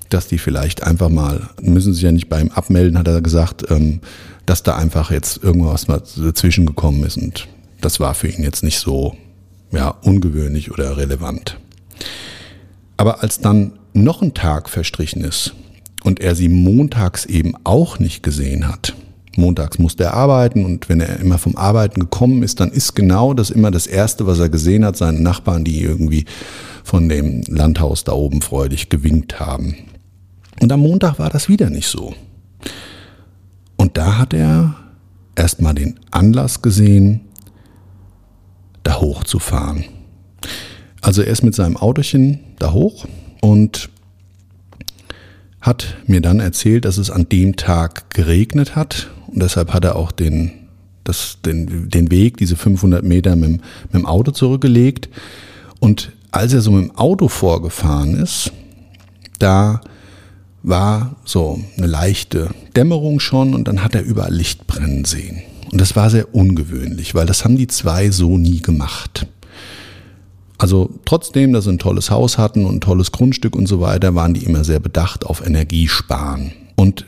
dass 0.10 0.28
die 0.28 0.38
vielleicht 0.38 0.84
einfach 0.84 1.10
mal, 1.10 1.50
müssen 1.62 1.94
sich 1.94 2.04
ja 2.04 2.12
nicht 2.12 2.30
bei 2.30 2.40
ihm 2.40 2.52
abmelden, 2.52 2.98
hat 2.98 3.08
er 3.08 3.22
gesagt, 3.22 3.70
ähm, 3.70 4.00
dass 4.46 4.64
da 4.64 4.76
einfach 4.76 5.12
jetzt 5.12 5.44
irgendwas 5.44 5.88
mal 5.88 6.02
dazwischen 6.18 6.66
gekommen 6.66 7.04
ist 7.04 7.18
und 7.18 7.48
das 7.82 8.00
war 8.00 8.14
für 8.14 8.28
ihn 8.28 8.44
jetzt 8.44 8.64
nicht 8.64 8.80
so 8.80 9.16
ja, 9.72 9.90
ungewöhnlich 9.90 10.72
oder 10.72 10.98
relevant. 10.98 11.58
Aber 12.98 13.24
als 13.24 13.40
dann 13.40 13.74
noch 13.94 14.22
ein 14.22 14.34
Tag 14.34 14.70
verstrichen 14.70 15.24
ist 15.24 15.54
und 16.04 16.20
er 16.20 16.36
sie 16.36 16.48
montags 16.48 17.26
eben 17.26 17.56
auch 17.64 18.00
nicht 18.00 18.24
gesehen 18.24 18.68
hat, 18.68 18.94
montags 19.38 19.80
musste 19.80 20.04
er 20.06 20.14
arbeiten 20.14 20.66
und 20.66 20.90
wenn 20.90 21.02
er 21.02 21.20
immer 21.20 21.38
vom 21.38 21.56
Arbeiten 21.56 22.00
gekommen 22.00 22.44
ist, 22.44 22.60
dann 22.60 22.72
ist 22.72 22.96
genau 22.96 23.34
das 23.34 23.50
immer 23.50 23.72
das 23.72 23.88
Erste, 23.88 24.28
was 24.28 24.40
er 24.40 24.50
gesehen 24.50 24.86
hat, 24.86 24.98
seine 24.98 25.20
Nachbarn, 25.20 25.64
die 25.64 25.82
irgendwie 25.82 26.26
von 26.84 27.10
dem 27.10 27.42
Landhaus 27.48 28.04
da 28.04 28.12
oben 28.14 28.42
freudig 28.42 28.90
gewinkt 28.90 29.40
haben. 29.40 29.76
Und 30.62 30.72
am 30.72 30.82
Montag 30.82 31.20
war 31.20 31.30
das 31.30 31.50
wieder 31.50 31.70
nicht 31.70 31.88
so. 31.88 32.14
Und 33.76 33.98
da 33.98 34.18
hat 34.18 34.34
er 34.34 34.76
erstmal 35.36 35.74
den 35.74 36.00
Anlass 36.12 36.62
gesehen, 36.62 37.22
da 38.84 39.00
hochzufahren. 39.00 39.86
Also 41.02 41.22
er 41.22 41.28
ist 41.28 41.44
mit 41.44 41.56
seinem 41.56 41.78
Autochen 41.78 42.40
da 42.60 42.72
hoch 42.72 43.06
und 43.42 43.90
hat 45.60 45.96
mir 46.08 46.22
dann 46.22 46.40
erzählt, 46.40 46.86
dass 46.86 46.98
es 46.98 47.10
an 47.10 47.28
dem 47.30 47.56
Tag 47.56 48.10
geregnet 48.10 48.76
hat 48.76 49.10
und 49.34 49.42
deshalb 49.42 49.74
hat 49.74 49.84
er 49.84 49.96
auch 49.96 50.12
den, 50.12 50.52
das, 51.04 51.38
den, 51.46 51.90
den 51.90 52.12
Weg, 52.12 52.38
diese 52.38 52.56
500 52.56 53.04
Meter 53.04 53.36
mit, 53.36 53.52
mit 53.52 53.62
dem 53.94 54.06
Auto 54.06 54.32
zurückgelegt. 54.32 55.10
Und 55.80 56.12
als 56.32 56.54
er 56.54 56.62
so 56.62 56.72
mit 56.72 56.90
dem 56.90 56.98
Auto 56.98 57.28
vorgefahren 57.28 58.16
ist, 58.16 58.52
da 59.40 59.82
war 60.62 61.18
so 61.26 61.60
eine 61.78 61.88
leichte 61.88 62.50
Dämmerung 62.76 63.20
schon 63.20 63.54
und 63.54 63.68
dann 63.68 63.84
hat 63.84 63.96
er 63.96 64.04
überall 64.04 64.34
Licht 64.34 64.66
brennen 64.68 65.04
sehen. 65.04 65.42
Und 65.72 65.82
das 65.82 65.96
war 65.96 66.10
sehr 66.10 66.34
ungewöhnlich, 66.34 67.16
weil 67.16 67.26
das 67.26 67.44
haben 67.44 67.58
die 67.58 67.68
zwei 67.68 68.12
so 68.12 68.38
nie 68.38 68.62
gemacht. 68.62 69.28
Also 70.58 70.92
trotzdem, 71.06 71.52
dass 71.52 71.66
sie 71.66 71.72
ein 71.72 71.80
tolles 71.80 72.12
Haus 72.12 72.38
hatten 72.38 72.66
und 72.66 72.76
ein 72.76 72.82
tolles 72.82 73.12
Grundstück 73.12 73.56
und 73.56 73.68
so 73.68 73.82
weiter, 73.82 74.16
waren 74.16 74.34
die 74.34 74.46
immer 74.46 74.64
sehr 74.64 74.80
bedacht 74.80 75.26
auf 75.26 75.46
Energiesparen. 75.46 76.54
Und 76.76 77.06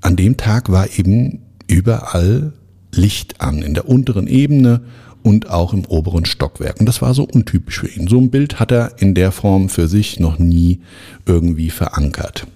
an 0.00 0.16
dem 0.16 0.36
Tag 0.36 0.72
war 0.72 0.88
eben 0.98 1.42
überall 1.68 2.52
Licht 2.92 3.40
an, 3.40 3.62
in 3.62 3.74
der 3.74 3.88
unteren 3.88 4.26
Ebene 4.26 4.82
und 5.22 5.50
auch 5.50 5.72
im 5.72 5.84
oberen 5.84 6.24
Stockwerk. 6.24 6.80
Und 6.80 6.86
das 6.86 7.02
war 7.02 7.14
so 7.14 7.24
untypisch 7.24 7.80
für 7.80 7.88
ihn. 7.88 8.08
So 8.08 8.18
ein 8.18 8.30
Bild 8.30 8.58
hat 8.58 8.72
er 8.72 9.00
in 9.00 9.14
der 9.14 9.30
Form 9.30 9.68
für 9.68 9.88
sich 9.88 10.18
noch 10.18 10.38
nie 10.38 10.80
irgendwie 11.26 11.70
verankert. 11.70 12.46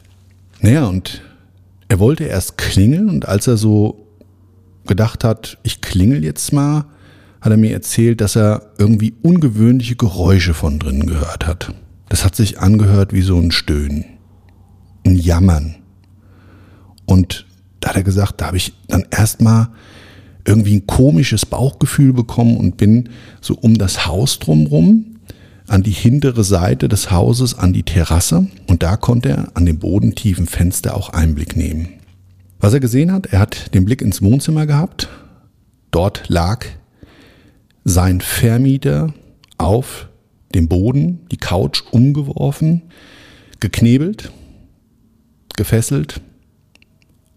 Naja, 0.61 0.87
und 0.87 1.23
er 1.89 1.99
wollte 1.99 2.25
erst 2.25 2.57
klingeln 2.57 3.11
und 3.11 3.29
als 3.29 3.47
er 3.47 3.57
so 3.57 4.07
gedacht 4.87 5.25
hat, 5.25 5.59
ich 5.63 5.81
klingel 5.81 6.25
jetzt 6.25 6.53
mal, 6.53 6.87
hat 7.41 7.51
er 7.53 7.59
mir 7.59 7.73
erzählt, 7.73 8.21
dass 8.21 8.37
er 8.37 8.73
irgendwie 8.79 9.15
ungewöhnliche 9.23 9.97
Geräusche 9.97 10.55
von 10.55 10.79
drinnen 10.79 11.07
gehört 11.07 11.47
hat. 11.47 11.75
Das 12.09 12.25
hat 12.25 12.37
sich 12.37 12.61
angehört 12.61 13.13
wie 13.13 13.23
so 13.23 13.37
ein 13.37 13.51
Stöhnen, 13.51 14.05
ein 15.05 15.17
Jammern. 15.17 15.77
Und 17.05 17.47
da 17.83 17.91
hat 17.91 17.97
er 17.97 18.03
gesagt, 18.03 18.41
da 18.41 18.47
habe 18.47 18.57
ich 18.57 18.73
dann 18.89 19.05
erstmal 19.11 19.69
irgendwie 20.45 20.77
ein 20.77 20.87
komisches 20.87 21.47
Bauchgefühl 21.47 22.13
bekommen 22.13 22.57
und 22.57 22.77
bin 22.77 23.09
so 23.41 23.55
um 23.55 23.77
das 23.77 24.07
Haus 24.07 24.39
drumrum 24.39 25.17
an 25.69 25.83
die 25.83 25.93
hintere 25.93 26.45
Seite 26.45 26.89
des 26.89 27.11
Hauses, 27.11 27.59
an 27.59 27.73
die 27.73 27.83
Terrasse 27.83 28.47
und 28.67 28.83
da 28.83 28.97
konnte 28.97 29.31
er 29.31 29.49
an 29.55 29.67
dem 29.67 29.79
bodentiefen 29.79 30.47
Fenster 30.47 30.97
auch 30.97 31.11
Einblick 31.11 31.57
nehmen. 31.57 31.89
Was 32.61 32.73
er 32.73 32.81
gesehen 32.81 33.13
hat, 33.13 33.27
er 33.27 33.41
hat 33.41 33.75
den 33.75 33.85
Blick 33.85 34.03
ins 34.03 34.23
Wohnzimmer 34.23 34.67
gehabt. 34.67 35.09
Dort 35.91 36.29
lag 36.29 36.65
sein 37.85 38.21
Vermieter 38.21 39.13
auf 39.59 40.09
dem 40.55 40.69
Boden, 40.69 41.27
die 41.31 41.37
Couch 41.37 41.83
umgeworfen, 41.91 42.83
geknebelt, 43.61 44.31
gefesselt, 45.57 46.21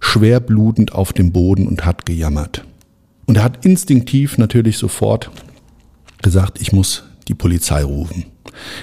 schwer 0.05 0.39
blutend 0.39 0.93
auf 0.93 1.13
dem 1.13 1.31
Boden 1.31 1.67
und 1.67 1.85
hat 1.85 2.05
gejammert. 2.05 2.63
Und 3.25 3.37
er 3.37 3.43
hat 3.43 3.65
instinktiv 3.65 4.37
natürlich 4.37 4.77
sofort 4.77 5.31
gesagt, 6.21 6.61
ich 6.61 6.71
muss 6.71 7.03
die 7.27 7.33
Polizei 7.33 7.83
rufen. 7.83 8.25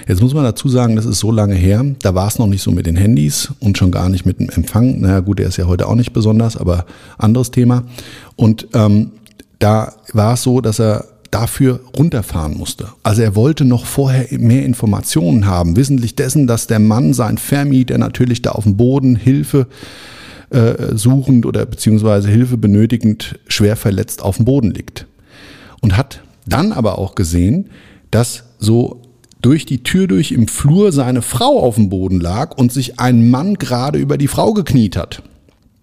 Jetzt 0.07 0.21
muss 0.21 0.33
man 0.33 0.43
dazu 0.43 0.67
sagen, 0.67 0.95
das 0.95 1.05
ist 1.05 1.19
so 1.19 1.31
lange 1.31 1.55
her, 1.55 1.83
da 2.01 2.13
war 2.13 2.27
es 2.27 2.37
noch 2.37 2.47
nicht 2.47 2.61
so 2.61 2.71
mit 2.71 2.85
den 2.85 2.97
Handys 2.97 3.53
und 3.59 3.77
schon 3.77 3.89
gar 3.89 4.09
nicht 4.09 4.25
mit 4.25 4.39
dem 4.39 4.49
Empfang. 4.49 4.99
Naja 4.99 5.21
gut, 5.21 5.39
der 5.39 5.47
ist 5.47 5.57
ja 5.57 5.65
heute 5.65 5.87
auch 5.87 5.95
nicht 5.95 6.13
besonders, 6.13 6.57
aber 6.57 6.85
anderes 7.17 7.51
Thema. 7.51 7.83
Und 8.35 8.67
ähm, 8.73 9.13
da 9.59 9.93
war 10.11 10.33
es 10.33 10.43
so, 10.43 10.59
dass 10.61 10.79
er 10.79 11.05
dafür 11.31 11.79
runterfahren 11.97 12.55
musste. 12.55 12.89
Also 13.01 13.23
er 13.23 13.35
wollte 13.35 13.65
noch 13.65 13.85
vorher 13.85 14.27
mehr 14.37 14.65
Informationen 14.65 15.47
haben, 15.47 15.75
wissentlich 15.77 16.15
dessen, 16.15 16.45
dass 16.45 16.67
der 16.67 16.79
Mann, 16.79 17.13
sein 17.13 17.37
Vermieter, 17.39 17.97
natürlich 17.97 18.41
da 18.41 18.51
auf 18.51 18.65
dem 18.65 18.77
Boden 18.77 19.15
Hilfe 19.15 19.67
äh, 20.53 20.95
suchend 20.95 21.45
oder 21.45 21.65
beziehungsweise 21.65 22.29
Hilfe 22.29 22.57
benötigend 22.57 23.39
schwer 23.47 23.75
verletzt 23.75 24.21
auf 24.21 24.37
dem 24.37 24.45
Boden 24.45 24.71
liegt. 24.71 25.07
Und 25.81 25.97
hat 25.97 26.21
dann 26.45 26.71
aber 26.71 26.97
auch 26.97 27.15
gesehen, 27.15 27.69
dass 28.11 28.43
so 28.59 29.01
durch 29.41 29.65
die 29.65 29.83
Tür 29.83 30.07
durch 30.07 30.31
im 30.31 30.47
Flur 30.47 30.91
seine 30.91 31.21
Frau 31.21 31.59
auf 31.59 31.75
dem 31.75 31.89
Boden 31.89 32.21
lag 32.21 32.57
und 32.57 32.71
sich 32.71 32.99
ein 32.99 33.29
Mann 33.29 33.55
gerade 33.55 33.99
über 33.99 34.17
die 34.17 34.29
Frau 34.29 34.53
gekniet 34.53 34.95
hat. 34.95 35.23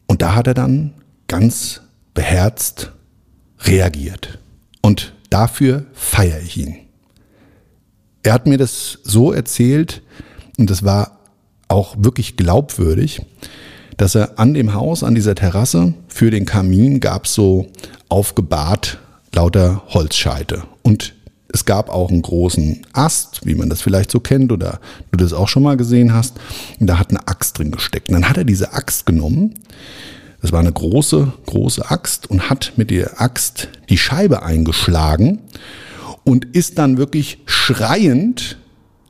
Und 0.07 0.23
da 0.23 0.35
hat 0.35 0.47
er 0.47 0.55
dann 0.55 0.93
ganz 1.29 1.83
beherzt 2.15 2.93
reagiert. 3.61 4.39
Und 4.81 5.13
dafür 5.29 5.85
feiere 5.93 6.41
ich 6.41 6.57
ihn. 6.57 6.77
Er 8.23 8.33
hat 8.33 8.47
mir 8.47 8.59
das 8.59 8.99
so 9.03 9.33
erzählt, 9.33 10.03
und 10.59 10.71
das 10.71 10.85
war 10.85 11.21
auch 11.69 11.97
wirklich 11.99 12.37
glaubwürdig, 12.37 13.23
dass 14.01 14.15
er 14.15 14.39
an 14.39 14.55
dem 14.55 14.73
Haus, 14.73 15.05
an 15.05 15.15
dieser 15.15 15.35
Terrasse, 15.35 15.93
für 16.09 16.31
den 16.31 16.47
Kamin 16.47 17.01
gab 17.01 17.27
es 17.27 17.35
so 17.35 17.67
aufgebahrt 18.09 18.99
lauter 19.35 19.83
Holzscheite. 19.89 20.63
Und 20.81 21.15
es 21.53 21.67
gab 21.67 21.91
auch 21.91 22.09
einen 22.09 22.23
großen 22.23 22.87
Ast, 22.95 23.45
wie 23.45 23.55
man 23.55 23.69
das 23.69 23.83
vielleicht 23.83 24.11
so 24.11 24.19
kennt 24.19 24.53
oder 24.53 24.81
du 25.13 25.19
das 25.19 25.35
auch 25.35 25.49
schon 25.49 25.63
mal 25.63 25.77
gesehen 25.77 26.15
hast. 26.15 26.41
Und 26.81 26.87
da 26.87 26.99
hat 26.99 27.11
eine 27.11 27.29
Axt 27.29 27.59
drin 27.59 27.73
gesteckt. 27.73 28.09
Und 28.09 28.15
dann 28.15 28.31
hat 28.31 28.39
er 28.39 28.45
diese 28.45 28.73
Axt 28.73 29.05
genommen. 29.05 29.53
Das 30.41 30.51
war 30.51 30.61
eine 30.61 30.73
große, 30.73 31.35
große 31.45 31.91
Axt 31.91 32.31
und 32.31 32.49
hat 32.49 32.73
mit 32.77 32.91
der 32.91 33.21
Axt 33.21 33.69
die 33.91 33.99
Scheibe 33.99 34.43
eingeschlagen 34.43 35.41
und 36.25 36.47
ist 36.57 36.79
dann 36.79 36.97
wirklich 36.97 37.43
schreiend 37.45 38.57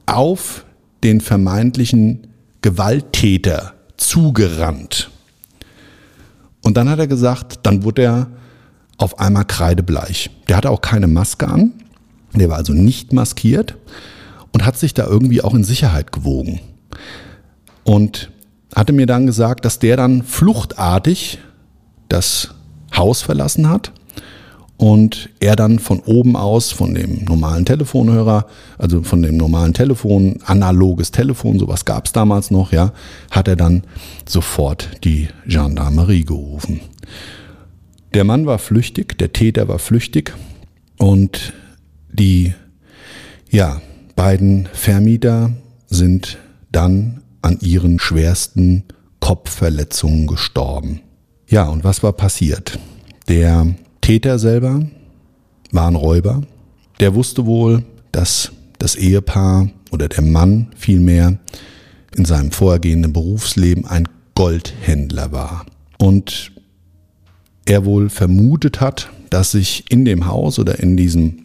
auf 0.07 0.65
den 1.05 1.21
vermeintlichen 1.21 2.27
Gewalttäter 2.61 3.75
zugerannt. 4.00 5.11
Und 6.62 6.76
dann 6.76 6.88
hat 6.88 6.99
er 6.99 7.07
gesagt, 7.07 7.61
dann 7.62 7.85
wurde 7.85 8.02
er 8.02 8.26
auf 8.99 9.19
einmal 9.19 9.45
kreidebleich. 9.45 10.30
Der 10.49 10.57
hatte 10.57 10.71
auch 10.71 10.80
keine 10.80 11.07
Maske 11.07 11.49
an. 11.49 11.73
Der 12.35 12.49
war 12.49 12.57
also 12.57 12.73
nicht 12.73 13.12
maskiert 13.12 13.76
und 14.52 14.64
hat 14.64 14.76
sich 14.76 14.95
da 14.95 15.07
irgendwie 15.07 15.42
auch 15.42 15.54
in 15.54 15.64
Sicherheit 15.64 16.12
gewogen. 16.12 16.61
Und 17.83 18.30
hatte 18.75 18.92
mir 18.92 19.07
dann 19.07 19.26
gesagt, 19.26 19.64
dass 19.64 19.78
der 19.78 19.97
dann 19.97 20.23
fluchtartig 20.23 21.39
das 22.08 22.54
Haus 22.95 23.23
verlassen 23.23 23.69
hat 23.69 23.93
und 24.80 25.28
er 25.40 25.56
dann 25.56 25.78
von 25.78 26.00
oben 26.00 26.36
aus, 26.36 26.73
von 26.73 26.95
dem 26.95 27.26
normalen 27.26 27.66
Telefonhörer, 27.66 28.47
also 28.78 29.02
von 29.02 29.21
dem 29.21 29.36
normalen 29.36 29.75
Telefon, 29.75 30.38
analoges 30.47 31.10
Telefon, 31.10 31.58
sowas 31.58 31.84
gab 31.84 32.06
es 32.06 32.12
damals 32.12 32.50
noch, 32.50 32.73
ja, 32.73 32.95
hat 33.30 33.47
er 33.47 33.56
dann 33.56 33.82
sofort 34.26 34.88
die 35.04 35.28
Gendarmerie 35.47 36.25
gerufen. 36.25 36.80
Der 38.14 38.25
Mann 38.25 38.47
war 38.47 38.58
flüchtig, 38.58 39.19
der 39.19 39.34
Täter 39.34 39.69
war 39.69 39.78
flüchtig 39.78 40.32
und 40.97 41.52
die 42.10 42.54
ja, 43.50 43.82
beiden 44.16 44.66
Vermieter 44.73 45.52
sind 45.88 46.38
dann 46.73 47.21
an 47.43 47.58
ihren 47.60 47.99
schwersten 47.99 48.84
Kopfverletzungen 49.21 50.26
gestorben. 50.26 51.02
Ja, 51.50 51.69
und 51.69 51.84
was 51.84 52.02
war 52.02 52.14
passiert? 52.14 52.78
Der 53.28 53.66
Täter 54.00 54.39
selber 54.39 54.86
war 55.73 55.89
ein 55.89 55.95
Räuber. 55.95 56.43
Der 57.00 57.15
wusste 57.15 57.47
wohl, 57.47 57.84
dass 58.13 58.52
das 58.78 58.97
Ehepaar 58.97 59.71
oder 59.91 60.08
der 60.08 60.23
Mann 60.23 60.69
vielmehr 60.76 61.39
in 62.17 62.25
seinem 62.25 62.50
vorhergehenden 62.50 63.13
Berufsleben 63.13 63.86
ein 63.86 64.08
Goldhändler 64.34 65.32
war. 65.32 65.67
Und 65.99 66.52
er 67.67 67.84
wohl 67.84 68.08
vermutet 68.08 68.80
hat, 68.80 69.10
dass 69.30 69.52
sich 69.52 69.84
in 69.91 70.04
dem 70.04 70.26
Haus 70.26 70.58
oder 70.58 70.80
in 70.80 70.97
diesem 70.97 71.45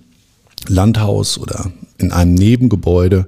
Landhaus 0.67 1.37
oder 1.37 1.71
in 1.97 2.11
einem 2.11 2.33
Nebengebäude 2.33 3.27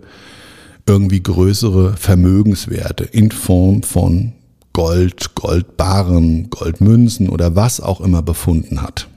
irgendwie 0.87 1.21
größere 1.21 1.95
Vermögenswerte 1.97 3.03
in 3.03 3.29
Form 3.31 3.83
von 3.83 4.33
Gold, 4.73 5.35
Goldbarren, 5.35 6.49
Goldmünzen 6.49 7.29
oder 7.29 7.55
was 7.55 7.81
auch 7.81 8.01
immer 8.01 8.21
befunden 8.21 8.81
hat. 8.81 9.07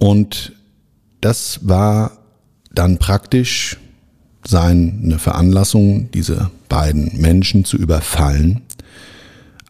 Und 0.00 0.52
das 1.20 1.60
war 1.62 2.12
dann 2.72 2.98
praktisch 2.98 3.76
seine 4.46 5.18
Veranlassung, 5.18 6.10
diese 6.10 6.50
beiden 6.68 7.20
Menschen 7.20 7.64
zu 7.66 7.76
überfallen, 7.76 8.62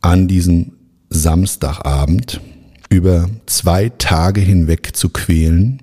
an 0.00 0.28
diesem 0.28 0.72
Samstagabend 1.10 2.40
über 2.88 3.28
zwei 3.46 3.88
Tage 3.88 4.40
hinweg 4.40 4.94
zu 4.94 5.08
quälen. 5.08 5.82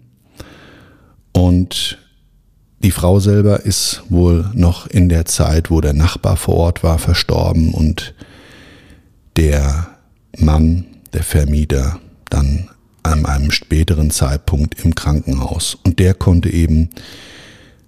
Und 1.33 1.97
die 2.79 2.91
Frau 2.91 3.19
selber 3.19 3.65
ist 3.65 4.03
wohl 4.07 4.49
noch 4.53 4.87
in 4.87 5.09
der 5.09 5.25
Zeit, 5.25 5.69
wo 5.69 5.81
der 5.81 5.93
Nachbar 5.93 6.37
vor 6.37 6.55
Ort 6.55 6.83
war, 6.83 6.99
verstorben 6.99 7.73
und 7.73 8.13
der 9.35 9.97
Mann, 10.37 10.85
der 11.13 11.23
Vermieter, 11.23 11.99
dann 12.29 12.69
an 13.07 13.25
einem 13.25 13.51
späteren 13.51 14.11
Zeitpunkt 14.11 14.83
im 14.83 14.95
Krankenhaus. 14.95 15.77
Und 15.83 15.99
der 15.99 16.13
konnte 16.13 16.49
eben 16.49 16.89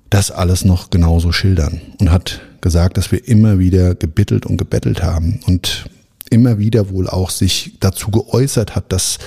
das 0.09 0.31
alles 0.31 0.65
noch 0.65 0.89
genauso 0.89 1.31
schildern 1.31 1.81
und 1.99 2.11
hat 2.11 2.41
gesagt, 2.61 2.97
dass 2.97 3.11
wir 3.11 3.27
immer 3.27 3.59
wieder 3.59 3.95
gebittelt 3.95 4.45
und 4.45 4.57
gebettelt 4.57 5.03
haben 5.03 5.39
und 5.45 5.85
immer 6.29 6.59
wieder 6.59 6.89
wohl 6.89 7.07
auch 7.07 7.29
sich 7.29 7.77
dazu 7.79 8.11
geäußert 8.11 8.75
hat, 8.75 8.91
dass, 8.91 9.19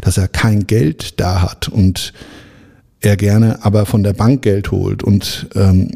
dass 0.00 0.18
er 0.18 0.28
kein 0.28 0.66
Geld 0.66 1.20
da 1.20 1.42
hat 1.42 1.68
und 1.68 2.12
er 3.00 3.16
gerne 3.16 3.64
aber 3.64 3.86
von 3.86 4.02
der 4.02 4.12
Bank 4.12 4.42
Geld 4.42 4.70
holt 4.70 5.02
und 5.02 5.48
ähm, 5.54 5.90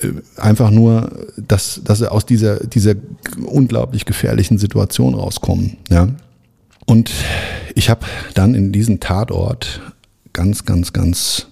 äh, 0.00 0.40
einfach 0.40 0.70
nur, 0.70 1.10
dass, 1.36 1.80
dass 1.84 2.00
er 2.00 2.12
aus 2.12 2.26
dieser, 2.26 2.60
dieser 2.60 2.94
unglaublich 3.44 4.04
gefährlichen 4.04 4.58
Situation 4.58 5.14
rauskommen. 5.14 5.76
Ja? 5.90 6.08
Und 6.86 7.12
ich 7.74 7.90
habe 7.90 8.06
dann 8.34 8.54
in 8.54 8.72
diesem 8.72 9.00
Tatort 9.00 9.80
ganz, 10.32 10.64
ganz, 10.64 10.92
ganz 10.92 11.48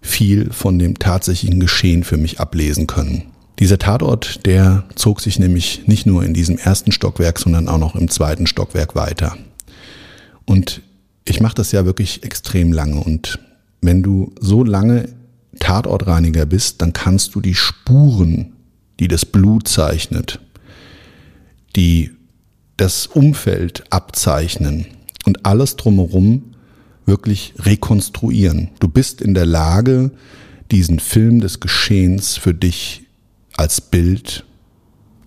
viel 0.00 0.52
von 0.52 0.78
dem 0.78 0.98
tatsächlichen 0.98 1.60
Geschehen 1.60 2.04
für 2.04 2.16
mich 2.16 2.40
ablesen 2.40 2.86
können. 2.86 3.24
Dieser 3.58 3.78
Tatort, 3.78 4.46
der 4.46 4.84
zog 4.94 5.20
sich 5.20 5.38
nämlich 5.38 5.86
nicht 5.86 6.06
nur 6.06 6.24
in 6.24 6.32
diesem 6.32 6.56
ersten 6.56 6.92
Stockwerk, 6.92 7.38
sondern 7.38 7.68
auch 7.68 7.78
noch 7.78 7.94
im 7.94 8.08
zweiten 8.08 8.46
Stockwerk 8.46 8.94
weiter. 8.94 9.36
Und 10.46 10.80
ich 11.26 11.40
mache 11.40 11.56
das 11.56 11.72
ja 11.72 11.84
wirklich 11.84 12.22
extrem 12.24 12.72
lange 12.72 13.00
und 13.00 13.38
wenn 13.82 14.02
du 14.02 14.32
so 14.40 14.64
lange 14.64 15.08
Tatortreiniger 15.58 16.46
bist, 16.46 16.80
dann 16.82 16.92
kannst 16.92 17.34
du 17.34 17.40
die 17.40 17.54
Spuren, 17.54 18.52
die 18.98 19.08
das 19.08 19.24
Blut 19.24 19.68
zeichnet, 19.68 20.40
die 21.76 22.10
das 22.80 23.06
Umfeld 23.06 23.84
abzeichnen 23.90 24.86
und 25.26 25.44
alles 25.44 25.76
drumherum 25.76 26.54
wirklich 27.04 27.52
rekonstruieren. 27.58 28.70
Du 28.80 28.88
bist 28.88 29.20
in 29.20 29.34
der 29.34 29.44
Lage, 29.44 30.12
diesen 30.70 30.98
Film 30.98 31.40
des 31.40 31.60
Geschehens 31.60 32.38
für 32.38 32.54
dich 32.54 33.02
als 33.56 33.82
Bild 33.82 34.44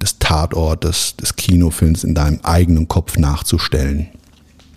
des 0.02 0.18
Tatortes, 0.18 1.16
des 1.16 1.36
Kinofilms 1.36 2.04
in 2.04 2.16
deinem 2.16 2.40
eigenen 2.42 2.88
Kopf 2.88 3.18
nachzustellen. 3.18 4.08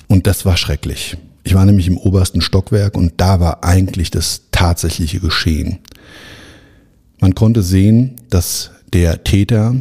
Und 0.06 0.26
das 0.26 0.44
war 0.44 0.58
schrecklich. 0.58 1.16
Ich 1.44 1.54
war 1.54 1.64
nämlich 1.64 1.86
im 1.86 1.96
obersten 1.96 2.42
Stockwerk 2.42 2.94
und 2.94 3.14
da 3.16 3.40
war 3.40 3.64
eigentlich 3.64 4.10
das 4.10 4.42
tatsächliche 4.52 5.20
Geschehen. 5.20 5.78
Man 7.20 7.34
konnte 7.34 7.62
sehen, 7.62 8.16
dass 8.28 8.70
der 8.92 9.24
Täter, 9.24 9.76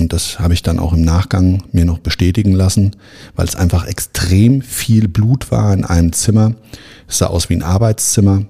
und 0.00 0.12
das 0.12 0.38
habe 0.40 0.54
ich 0.54 0.62
dann 0.62 0.78
auch 0.78 0.92
im 0.92 1.02
Nachgang 1.02 1.62
mir 1.72 1.84
noch 1.84 1.98
bestätigen 1.98 2.52
lassen, 2.52 2.96
weil 3.36 3.46
es 3.46 3.56
einfach 3.56 3.86
extrem 3.86 4.62
viel 4.62 5.08
Blut 5.08 5.50
war 5.50 5.72
in 5.72 5.84
einem 5.84 6.12
Zimmer. 6.12 6.54
Es 7.06 7.18
sah 7.18 7.26
aus 7.26 7.48
wie 7.50 7.54
ein 7.54 7.62
Arbeitszimmer. 7.62 8.44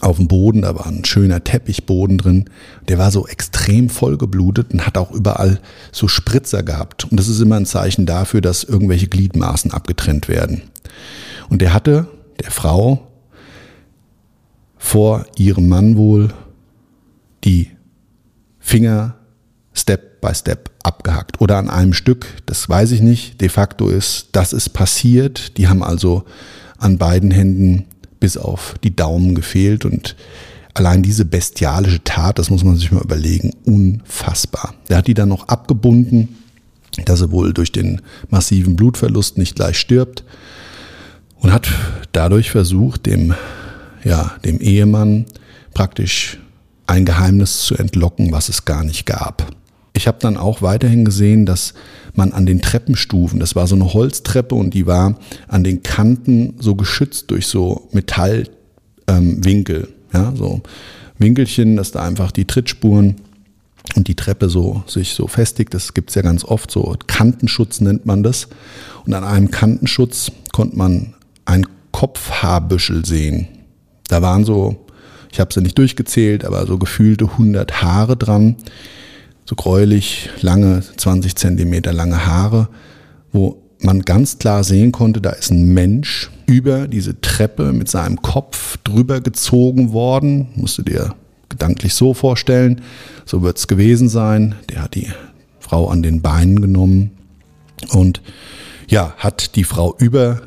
Auf 0.00 0.16
dem 0.16 0.26
Boden, 0.26 0.62
da 0.62 0.74
war 0.74 0.86
ein 0.86 1.04
schöner 1.04 1.44
Teppichboden 1.44 2.18
drin. 2.18 2.50
Der 2.88 2.98
war 2.98 3.12
so 3.12 3.28
extrem 3.28 3.88
vollgeblutet 3.88 4.72
und 4.72 4.86
hat 4.86 4.98
auch 4.98 5.12
überall 5.12 5.60
so 5.92 6.08
Spritzer 6.08 6.64
gehabt. 6.64 7.04
Und 7.04 7.20
das 7.20 7.28
ist 7.28 7.40
immer 7.40 7.56
ein 7.56 7.66
Zeichen 7.66 8.04
dafür, 8.04 8.40
dass 8.40 8.64
irgendwelche 8.64 9.06
Gliedmaßen 9.06 9.70
abgetrennt 9.70 10.26
werden. 10.26 10.62
Und 11.48 11.62
der 11.62 11.72
hatte 11.72 12.08
der 12.42 12.50
Frau 12.50 13.06
vor 14.76 15.26
ihrem 15.36 15.68
Mann 15.68 15.96
wohl 15.96 16.32
die 17.44 17.70
Finger 18.58 19.14
Step 19.72 20.13
by 20.24 20.34
Step 20.34 20.70
abgehackt 20.82 21.40
oder 21.40 21.58
an 21.58 21.68
einem 21.68 21.92
Stück, 21.92 22.26
das 22.46 22.66
weiß 22.66 22.92
ich 22.92 23.02
nicht. 23.02 23.40
De 23.42 23.50
facto 23.50 23.88
ist, 23.88 24.28
das 24.32 24.54
ist 24.54 24.70
passiert. 24.70 25.58
Die 25.58 25.68
haben 25.68 25.82
also 25.82 26.24
an 26.78 26.96
beiden 26.96 27.30
Händen 27.30 27.84
bis 28.20 28.38
auf 28.38 28.74
die 28.82 28.96
Daumen 28.96 29.34
gefehlt 29.34 29.84
und 29.84 30.16
allein 30.72 31.02
diese 31.02 31.26
bestialische 31.26 32.02
Tat, 32.04 32.38
das 32.38 32.48
muss 32.48 32.64
man 32.64 32.76
sich 32.76 32.90
mal 32.90 33.02
überlegen, 33.02 33.52
unfassbar. 33.66 34.74
Der 34.88 34.96
hat 34.98 35.06
die 35.06 35.14
dann 35.14 35.28
noch 35.28 35.48
abgebunden, 35.48 36.36
dass 37.04 37.20
er 37.20 37.30
wohl 37.30 37.52
durch 37.52 37.70
den 37.70 38.00
massiven 38.30 38.76
Blutverlust 38.76 39.36
nicht 39.36 39.56
gleich 39.56 39.78
stirbt 39.78 40.24
und 41.38 41.52
hat 41.52 41.68
dadurch 42.12 42.50
versucht, 42.50 43.04
dem, 43.04 43.34
ja, 44.04 44.32
dem 44.44 44.58
Ehemann 44.58 45.26
praktisch 45.74 46.38
ein 46.86 47.04
Geheimnis 47.04 47.60
zu 47.60 47.76
entlocken, 47.76 48.32
was 48.32 48.48
es 48.48 48.64
gar 48.64 48.84
nicht 48.84 49.04
gab. 49.04 49.54
Ich 49.96 50.06
habe 50.06 50.18
dann 50.20 50.36
auch 50.36 50.60
weiterhin 50.60 51.04
gesehen, 51.04 51.46
dass 51.46 51.74
man 52.14 52.32
an 52.32 52.46
den 52.46 52.60
Treppenstufen, 52.60 53.40
das 53.40 53.54
war 53.56 53.66
so 53.66 53.76
eine 53.76 53.92
Holztreppe 53.94 54.54
und 54.54 54.74
die 54.74 54.86
war 54.86 55.18
an 55.48 55.64
den 55.64 55.82
Kanten 55.82 56.54
so 56.58 56.74
geschützt 56.74 57.30
durch 57.30 57.46
so 57.46 57.88
Metallwinkel, 57.92 58.48
ähm, 59.06 59.94
ja, 60.12 60.32
so 60.36 60.62
Winkelchen, 61.18 61.76
dass 61.76 61.92
da 61.92 62.02
einfach 62.02 62.32
die 62.32 62.44
Trittspuren 62.44 63.16
und 63.94 64.08
die 64.08 64.16
Treppe 64.16 64.48
so 64.48 64.82
sich 64.86 65.14
so 65.14 65.28
festigt. 65.28 65.74
Das 65.74 65.94
gibt's 65.94 66.16
ja 66.16 66.22
ganz 66.22 66.44
oft, 66.44 66.70
so 66.70 66.96
Kantenschutz 67.06 67.80
nennt 67.80 68.04
man 68.04 68.22
das. 68.22 68.48
Und 69.06 69.14
an 69.14 69.22
einem 69.22 69.50
Kantenschutz 69.50 70.32
konnte 70.52 70.76
man 70.76 71.14
ein 71.44 71.66
Kopfhaarbüschel 71.92 73.04
sehen. 73.04 73.46
Da 74.08 74.22
waren 74.22 74.44
so 74.44 74.84
ich 75.34 75.40
habe 75.40 75.52
sie 75.52 75.60
nicht 75.60 75.76
durchgezählt, 75.76 76.44
aber 76.44 76.64
so 76.64 76.78
gefühlte 76.78 77.24
100 77.24 77.82
Haare 77.82 78.16
dran, 78.16 78.54
so 79.44 79.54
gräulich 79.54 80.30
lange, 80.40 80.82
20 80.96 81.36
Zentimeter 81.36 81.92
lange 81.92 82.26
Haare, 82.26 82.68
wo 83.32 83.62
man 83.80 84.02
ganz 84.02 84.38
klar 84.38 84.64
sehen 84.64 84.92
konnte, 84.92 85.20
da 85.20 85.30
ist 85.30 85.50
ein 85.50 85.74
Mensch 85.74 86.30
über 86.46 86.88
diese 86.88 87.20
Treppe 87.20 87.72
mit 87.72 87.88
seinem 87.88 88.22
Kopf 88.22 88.78
drüber 88.78 89.20
gezogen 89.20 89.92
worden. 89.92 90.48
Musst 90.56 90.78
du 90.78 90.82
dir 90.82 91.14
gedanklich 91.48 91.94
so 91.94 92.14
vorstellen. 92.14 92.80
So 93.26 93.42
wird 93.42 93.58
es 93.58 93.68
gewesen 93.68 94.08
sein. 94.08 94.54
Der 94.70 94.82
hat 94.82 94.94
die 94.94 95.08
Frau 95.60 95.88
an 95.88 96.02
den 96.02 96.22
Beinen 96.22 96.60
genommen 96.60 97.12
und 97.90 98.22
ja, 98.88 99.14
hat 99.16 99.56
die 99.56 99.64
Frau 99.64 99.94
über 99.98 100.42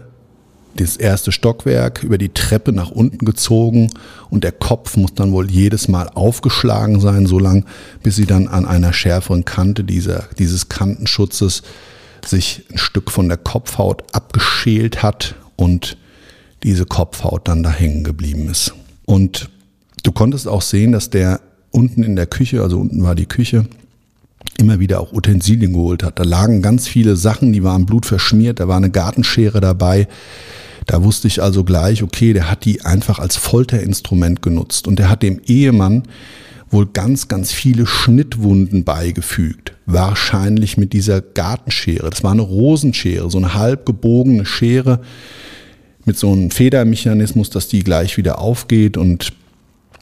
das 0.81 0.97
erste 0.97 1.31
Stockwerk 1.31 2.03
über 2.03 2.17
die 2.17 2.29
Treppe 2.29 2.71
nach 2.71 2.91
unten 2.91 3.25
gezogen 3.25 3.89
und 4.29 4.43
der 4.43 4.51
Kopf 4.51 4.97
muss 4.97 5.13
dann 5.13 5.31
wohl 5.31 5.49
jedes 5.49 5.87
Mal 5.87 6.09
aufgeschlagen 6.09 6.99
sein, 6.99 7.25
so 7.25 7.39
lang, 7.39 7.65
bis 8.03 8.15
sie 8.15 8.25
dann 8.25 8.47
an 8.47 8.65
einer 8.65 8.93
schärferen 8.93 9.45
Kante 9.45 9.83
dieser, 9.83 10.29
dieses 10.39 10.69
Kantenschutzes 10.69 11.63
sich 12.25 12.63
ein 12.71 12.77
Stück 12.77 13.11
von 13.11 13.27
der 13.27 13.37
Kopfhaut 13.37 14.03
abgeschält 14.13 15.03
hat 15.03 15.35
und 15.55 15.97
diese 16.63 16.85
Kopfhaut 16.85 17.47
dann 17.47 17.63
da 17.63 17.71
hängen 17.71 18.03
geblieben 18.03 18.49
ist. 18.49 18.73
Und 19.05 19.49
du 20.03 20.11
konntest 20.11 20.47
auch 20.47 20.61
sehen, 20.61 20.91
dass 20.91 21.09
der 21.09 21.41
unten 21.71 22.03
in 22.03 22.15
der 22.15 22.27
Küche, 22.27 22.61
also 22.61 22.79
unten 22.79 23.03
war 23.03 23.15
die 23.15 23.27
Küche, 23.27 23.65
immer 24.57 24.79
wieder 24.79 24.99
auch 24.99 25.13
Utensilien 25.13 25.73
geholt 25.73 26.03
hat. 26.03 26.19
Da 26.19 26.23
lagen 26.23 26.61
ganz 26.61 26.87
viele 26.87 27.15
Sachen, 27.15 27.53
die 27.53 27.63
waren 27.63 27.85
blutverschmiert, 27.85 28.59
da 28.59 28.67
war 28.67 28.77
eine 28.77 28.89
Gartenschere 28.89 29.61
dabei, 29.61 30.07
da 30.87 31.03
wusste 31.03 31.27
ich 31.27 31.43
also 31.43 31.63
gleich, 31.63 32.01
okay, 32.01 32.33
der 32.33 32.49
hat 32.49 32.65
die 32.65 32.81
einfach 32.81 33.19
als 33.19 33.35
Folterinstrument 33.35 34.41
genutzt 34.41 34.87
und 34.87 34.97
der 34.99 35.09
hat 35.09 35.21
dem 35.21 35.39
Ehemann 35.45 36.03
wohl 36.69 36.87
ganz, 36.87 37.27
ganz 37.27 37.51
viele 37.51 37.85
Schnittwunden 37.85 38.83
beigefügt. 38.83 39.73
Wahrscheinlich 39.85 40.77
mit 40.77 40.93
dieser 40.93 41.21
Gartenschere. 41.21 42.09
Das 42.09 42.23
war 42.23 42.31
eine 42.31 42.41
Rosenschere, 42.41 43.29
so 43.29 43.37
eine 43.37 43.53
halb 43.53 43.85
gebogene 43.85 44.45
Schere 44.45 45.01
mit 46.05 46.17
so 46.17 46.31
einem 46.31 46.51
Federmechanismus, 46.51 47.49
dass 47.49 47.67
die 47.67 47.83
gleich 47.83 48.17
wieder 48.17 48.39
aufgeht 48.39 48.97
und 48.97 49.33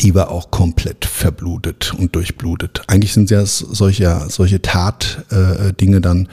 die 0.01 0.13
war 0.13 0.29
auch 0.29 0.51
komplett 0.51 1.05
verblutet 1.05 1.93
und 1.97 2.15
durchblutet. 2.15 2.81
Eigentlich 2.87 3.13
sind 3.13 3.31
ja 3.31 3.45
solche, 3.45 4.25
solche 4.29 4.61
Tatdinge 4.61 5.97
äh, 5.97 6.01
dann 6.01 6.27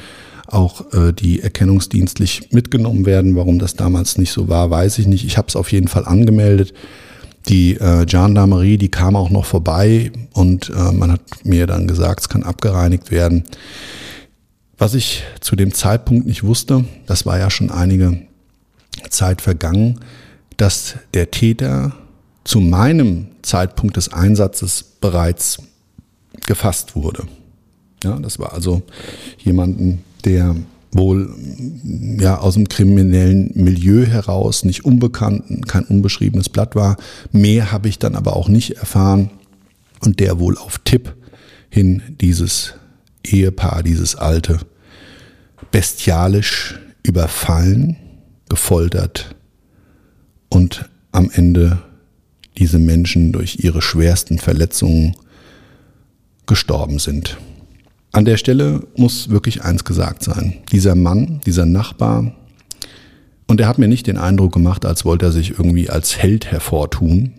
auch 0.52 0.92
äh, 0.92 1.12
die 1.12 1.40
erkennungsdienstlich 1.40 2.52
mitgenommen 2.52 3.06
werden. 3.06 3.36
Warum 3.36 3.58
das 3.58 3.74
damals 3.74 4.18
nicht 4.18 4.32
so 4.32 4.48
war, 4.48 4.70
weiß 4.70 4.98
ich 4.98 5.06
nicht. 5.06 5.24
Ich 5.24 5.38
habe 5.38 5.48
es 5.48 5.56
auf 5.56 5.72
jeden 5.72 5.88
Fall 5.88 6.04
angemeldet. 6.04 6.74
Die 7.48 7.74
äh, 7.74 8.04
Gendarmerie, 8.06 8.78
die 8.78 8.90
kam 8.90 9.16
auch 9.16 9.30
noch 9.30 9.44
vorbei 9.44 10.12
und 10.32 10.70
äh, 10.70 10.92
man 10.92 11.12
hat 11.12 11.20
mir 11.44 11.66
dann 11.66 11.88
gesagt, 11.88 12.20
es 12.20 12.28
kann 12.28 12.44
abgereinigt 12.44 13.10
werden. 13.10 13.44
Was 14.78 14.94
ich 14.94 15.22
zu 15.40 15.56
dem 15.56 15.72
Zeitpunkt 15.74 16.26
nicht 16.26 16.44
wusste, 16.44 16.84
das 17.06 17.26
war 17.26 17.38
ja 17.38 17.50
schon 17.50 17.70
einige 17.70 18.22
Zeit 19.10 19.40
vergangen, 19.40 20.00
dass 20.56 20.96
der 21.14 21.30
Täter 21.30 21.92
zu 22.44 22.60
meinem 22.60 23.26
Zeitpunkt 23.42 23.96
des 23.96 24.12
Einsatzes 24.12 24.84
bereits 25.00 25.58
gefasst 26.46 26.94
wurde. 26.94 27.24
Ja, 28.04 28.18
das 28.18 28.38
war 28.38 28.52
also 28.52 28.82
jemanden, 29.38 30.04
der 30.24 30.56
wohl 30.92 31.34
ja 32.18 32.38
aus 32.38 32.54
dem 32.54 32.68
kriminellen 32.68 33.50
Milieu 33.54 34.04
heraus 34.04 34.64
nicht 34.64 34.84
unbekannt, 34.84 35.66
kein 35.66 35.84
unbeschriebenes 35.84 36.48
Blatt 36.48 36.76
war. 36.76 36.96
Mehr 37.32 37.72
habe 37.72 37.88
ich 37.88 37.98
dann 37.98 38.14
aber 38.14 38.36
auch 38.36 38.48
nicht 38.48 38.76
erfahren 38.76 39.30
und 40.00 40.20
der 40.20 40.38
wohl 40.38 40.58
auf 40.58 40.78
Tipp 40.78 41.14
hin 41.70 42.02
dieses 42.20 42.74
Ehepaar, 43.24 43.82
dieses 43.82 44.16
alte, 44.16 44.58
bestialisch 45.70 46.78
überfallen, 47.02 47.96
gefoltert 48.48 49.34
und 50.50 50.90
am 51.12 51.30
Ende 51.32 51.78
diese 52.58 52.78
Menschen 52.78 53.32
durch 53.32 53.64
ihre 53.64 53.80
schwersten 53.80 54.38
Verletzungen 54.38 55.16
gestorben 56.46 56.98
sind. 56.98 57.38
An 58.12 58.26
der 58.26 58.36
Stelle 58.36 58.86
muss 58.96 59.30
wirklich 59.30 59.62
eins 59.62 59.84
gesagt 59.84 60.22
sein. 60.22 60.58
Dieser 60.70 60.94
Mann, 60.94 61.40
dieser 61.46 61.64
Nachbar, 61.64 62.34
und 63.46 63.60
er 63.60 63.68
hat 63.68 63.78
mir 63.78 63.88
nicht 63.88 64.06
den 64.06 64.18
Eindruck 64.18 64.52
gemacht, 64.52 64.86
als 64.86 65.04
wollte 65.04 65.26
er 65.26 65.32
sich 65.32 65.50
irgendwie 65.50 65.90
als 65.90 66.16
Held 66.16 66.46
hervortun. 66.46 67.32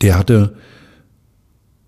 Der 0.00 0.16
hatte 0.16 0.56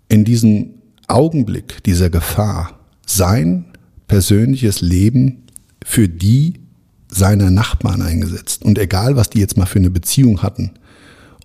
in 0.08 0.24
diesem 0.24 0.74
Augenblick 1.06 1.82
dieser 1.84 2.10
Gefahr 2.10 2.78
sein 3.06 3.64
persönliches 4.08 4.80
Leben 4.80 5.44
für 5.84 6.08
die 6.08 6.54
seiner 7.08 7.50
Nachbarn 7.50 8.02
eingesetzt. 8.02 8.62
Und 8.62 8.78
egal, 8.78 9.16
was 9.16 9.30
die 9.30 9.40
jetzt 9.40 9.56
mal 9.56 9.66
für 9.66 9.78
eine 9.78 9.90
Beziehung 9.90 10.42
hatten, 10.42 10.72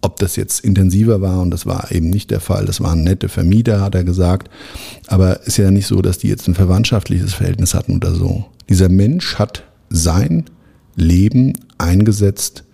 ob 0.04 0.18
das 0.18 0.36
jetzt 0.36 0.60
intensiver 0.60 1.22
war, 1.22 1.42
und 1.42 1.50
das 1.52 1.66
war 1.66 1.92
eben 1.92 2.10
nicht 2.10 2.30
der 2.30 2.42
Fall, 2.42 2.66
das 2.66 2.82
waren 2.82 3.04
nette 3.04 3.30
Vermieter, 3.30 3.80
hat 3.80 3.96
er 3.96 4.04
gesagt. 4.04 4.50
Aber 5.08 5.46
ist 5.48 5.58
ja 5.58 5.72
nicht 5.72 5.88
so, 5.88 6.02
dass 6.02 6.18
die 6.18 6.28
jetzt 6.28 6.48
ein 6.48 6.56
verwandtschaftliches 6.56 7.34
Verhältnis 7.34 7.74
hatten 7.74 7.96
oder 7.96 8.14
so. 8.14 8.46
Dieser 8.68 8.90
Mensch 8.90 9.36
hat 9.36 9.64
sein 9.90 10.46
Leben 10.96 11.54
eingesetzt, 11.78 12.66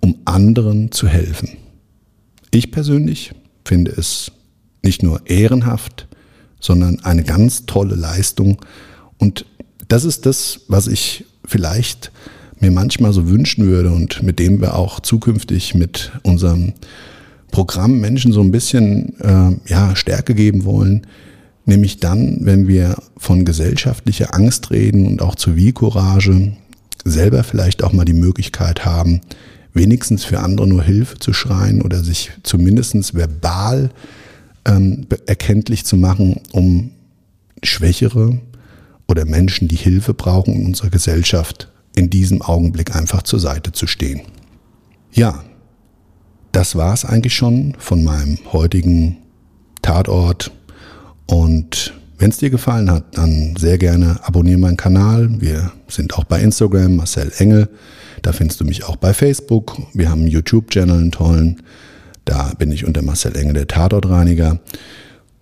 um 0.00 0.16
anderen 0.24 0.92
zu 0.92 1.08
helfen. 1.08 1.50
Ich 2.52 2.70
persönlich 2.70 3.32
finde 3.64 3.90
es 3.90 4.30
nicht 4.82 5.02
nur 5.02 5.28
ehrenhaft, 5.28 6.06
sondern 6.60 7.00
eine 7.00 7.24
ganz 7.24 7.66
tolle 7.66 7.96
Leistung. 7.96 8.60
Und 9.18 9.46
das 9.88 10.04
ist 10.04 10.26
das, 10.26 10.60
was 10.68 10.86
ich 10.86 11.24
vielleicht 11.44 12.12
mir 12.62 12.70
manchmal 12.70 13.12
so 13.12 13.28
wünschen 13.28 13.66
würde 13.66 13.90
und 13.90 14.22
mit 14.22 14.38
dem 14.38 14.60
wir 14.60 14.76
auch 14.76 15.00
zukünftig 15.00 15.74
mit 15.74 16.12
unserem 16.22 16.72
Programm 17.50 18.00
Menschen 18.00 18.32
so 18.32 18.40
ein 18.40 18.50
bisschen 18.50 19.20
äh, 19.20 19.70
ja, 19.70 19.94
Stärke 19.94 20.34
geben 20.34 20.64
wollen, 20.64 21.06
nämlich 21.66 21.98
dann, 21.98 22.38
wenn 22.40 22.66
wir 22.66 22.96
von 23.18 23.44
gesellschaftlicher 23.44 24.34
Angst 24.34 24.70
reden 24.70 25.06
und 25.06 25.20
auch 25.20 25.34
Zivilcourage, 25.34 26.52
selber 27.04 27.42
vielleicht 27.42 27.82
auch 27.82 27.92
mal 27.92 28.04
die 28.04 28.12
Möglichkeit 28.12 28.84
haben, 28.84 29.20
wenigstens 29.74 30.24
für 30.24 30.40
andere 30.40 30.68
nur 30.68 30.82
Hilfe 30.82 31.18
zu 31.18 31.32
schreien 31.32 31.82
oder 31.82 32.02
sich 32.04 32.30
zumindest 32.42 33.14
verbal 33.14 33.90
ähm, 34.64 35.06
erkenntlich 35.26 35.84
zu 35.84 35.96
machen, 35.96 36.40
um 36.52 36.90
Schwächere 37.62 38.38
oder 39.08 39.24
Menschen, 39.24 39.68
die 39.68 39.76
Hilfe 39.76 40.14
brauchen 40.14 40.54
in 40.54 40.66
unserer 40.66 40.90
Gesellschaft, 40.90 41.71
in 41.94 42.10
diesem 42.10 42.42
Augenblick 42.42 42.94
einfach 42.96 43.22
zur 43.22 43.40
Seite 43.40 43.72
zu 43.72 43.86
stehen. 43.86 44.22
Ja, 45.12 45.42
das 46.52 46.76
war 46.76 46.94
es 46.94 47.04
eigentlich 47.04 47.34
schon 47.34 47.74
von 47.78 48.04
meinem 48.04 48.38
heutigen 48.52 49.18
Tatort. 49.80 50.52
Und 51.26 51.94
wenn 52.18 52.30
es 52.30 52.38
dir 52.38 52.50
gefallen 52.50 52.90
hat, 52.90 53.16
dann 53.16 53.56
sehr 53.56 53.78
gerne 53.78 54.20
abonniere 54.22 54.58
meinen 54.58 54.76
Kanal. 54.76 55.40
Wir 55.40 55.72
sind 55.88 56.14
auch 56.14 56.24
bei 56.24 56.40
Instagram, 56.40 56.96
Marcel 56.96 57.32
Engel. 57.38 57.68
Da 58.22 58.32
findest 58.32 58.60
du 58.60 58.64
mich 58.64 58.84
auch 58.84 58.96
bei 58.96 59.12
Facebook. 59.12 59.76
Wir 59.92 60.10
haben 60.10 60.20
einen 60.20 60.30
YouTube-Channel, 60.30 60.96
einen 60.96 61.10
tollen. 61.10 61.62
Da 62.24 62.52
bin 62.58 62.70
ich 62.70 62.86
unter 62.86 63.02
Marcel 63.02 63.36
Engel, 63.36 63.54
der 63.54 63.66
Tatortreiniger. 63.66 64.60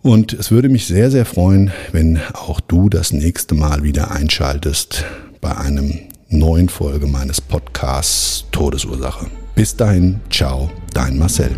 Und 0.03 0.33
es 0.33 0.51
würde 0.51 0.71
mich 0.71 0.87
sehr, 0.87 1.11
sehr 1.11 1.27
freuen, 1.27 1.73
wenn 1.93 2.19
auch 2.33 2.61
du 2.61 2.89
das 2.89 3.13
nächste 3.13 3.55
Mal 3.55 3.83
wieder 3.83 4.11
einschaltest 4.13 5.05
bei 5.43 5.55
einem 5.55 5.99
neuen 6.31 6.69
Folge 6.69 7.09
meines 7.09 7.41
Podcasts 7.41 8.45
Todesursache. 8.53 9.27
Bis 9.57 9.75
dahin, 9.75 10.21
ciao, 10.31 10.71
dein 10.95 11.19
Marcel. 11.19 11.57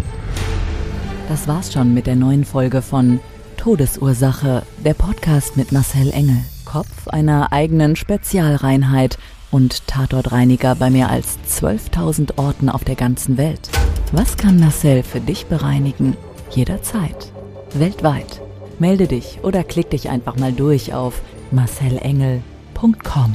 Das 1.28 1.46
war's 1.46 1.72
schon 1.72 1.92
mit 1.92 2.06
der 2.06 2.16
neuen 2.16 2.44
Folge 2.44 2.80
von 2.80 3.20
Todesursache, 3.58 4.62
der 4.82 4.94
Podcast 4.94 5.58
mit 5.58 5.72
Marcel 5.72 6.10
Engel, 6.10 6.38
Kopf 6.64 7.06
einer 7.08 7.52
eigenen 7.52 7.96
Spezialreinheit 7.96 9.18
und 9.50 9.86
Tatortreiniger 9.86 10.74
bei 10.74 10.88
mehr 10.88 11.10
als 11.10 11.38
12.000 11.48 12.38
Orten 12.38 12.70
auf 12.70 12.82
der 12.82 12.96
ganzen 12.96 13.36
Welt. 13.36 13.68
Was 14.12 14.38
kann 14.38 14.58
Marcel 14.58 15.02
für 15.02 15.20
dich 15.20 15.46
bereinigen? 15.46 16.16
Jederzeit. 16.50 17.30
Weltweit. 17.74 18.40
Melde 18.78 19.06
dich 19.06 19.40
oder 19.42 19.64
klick 19.64 19.90
dich 19.90 20.08
einfach 20.08 20.36
mal 20.36 20.52
durch 20.52 20.94
auf 20.94 21.20
marcelengel.com. 21.50 23.34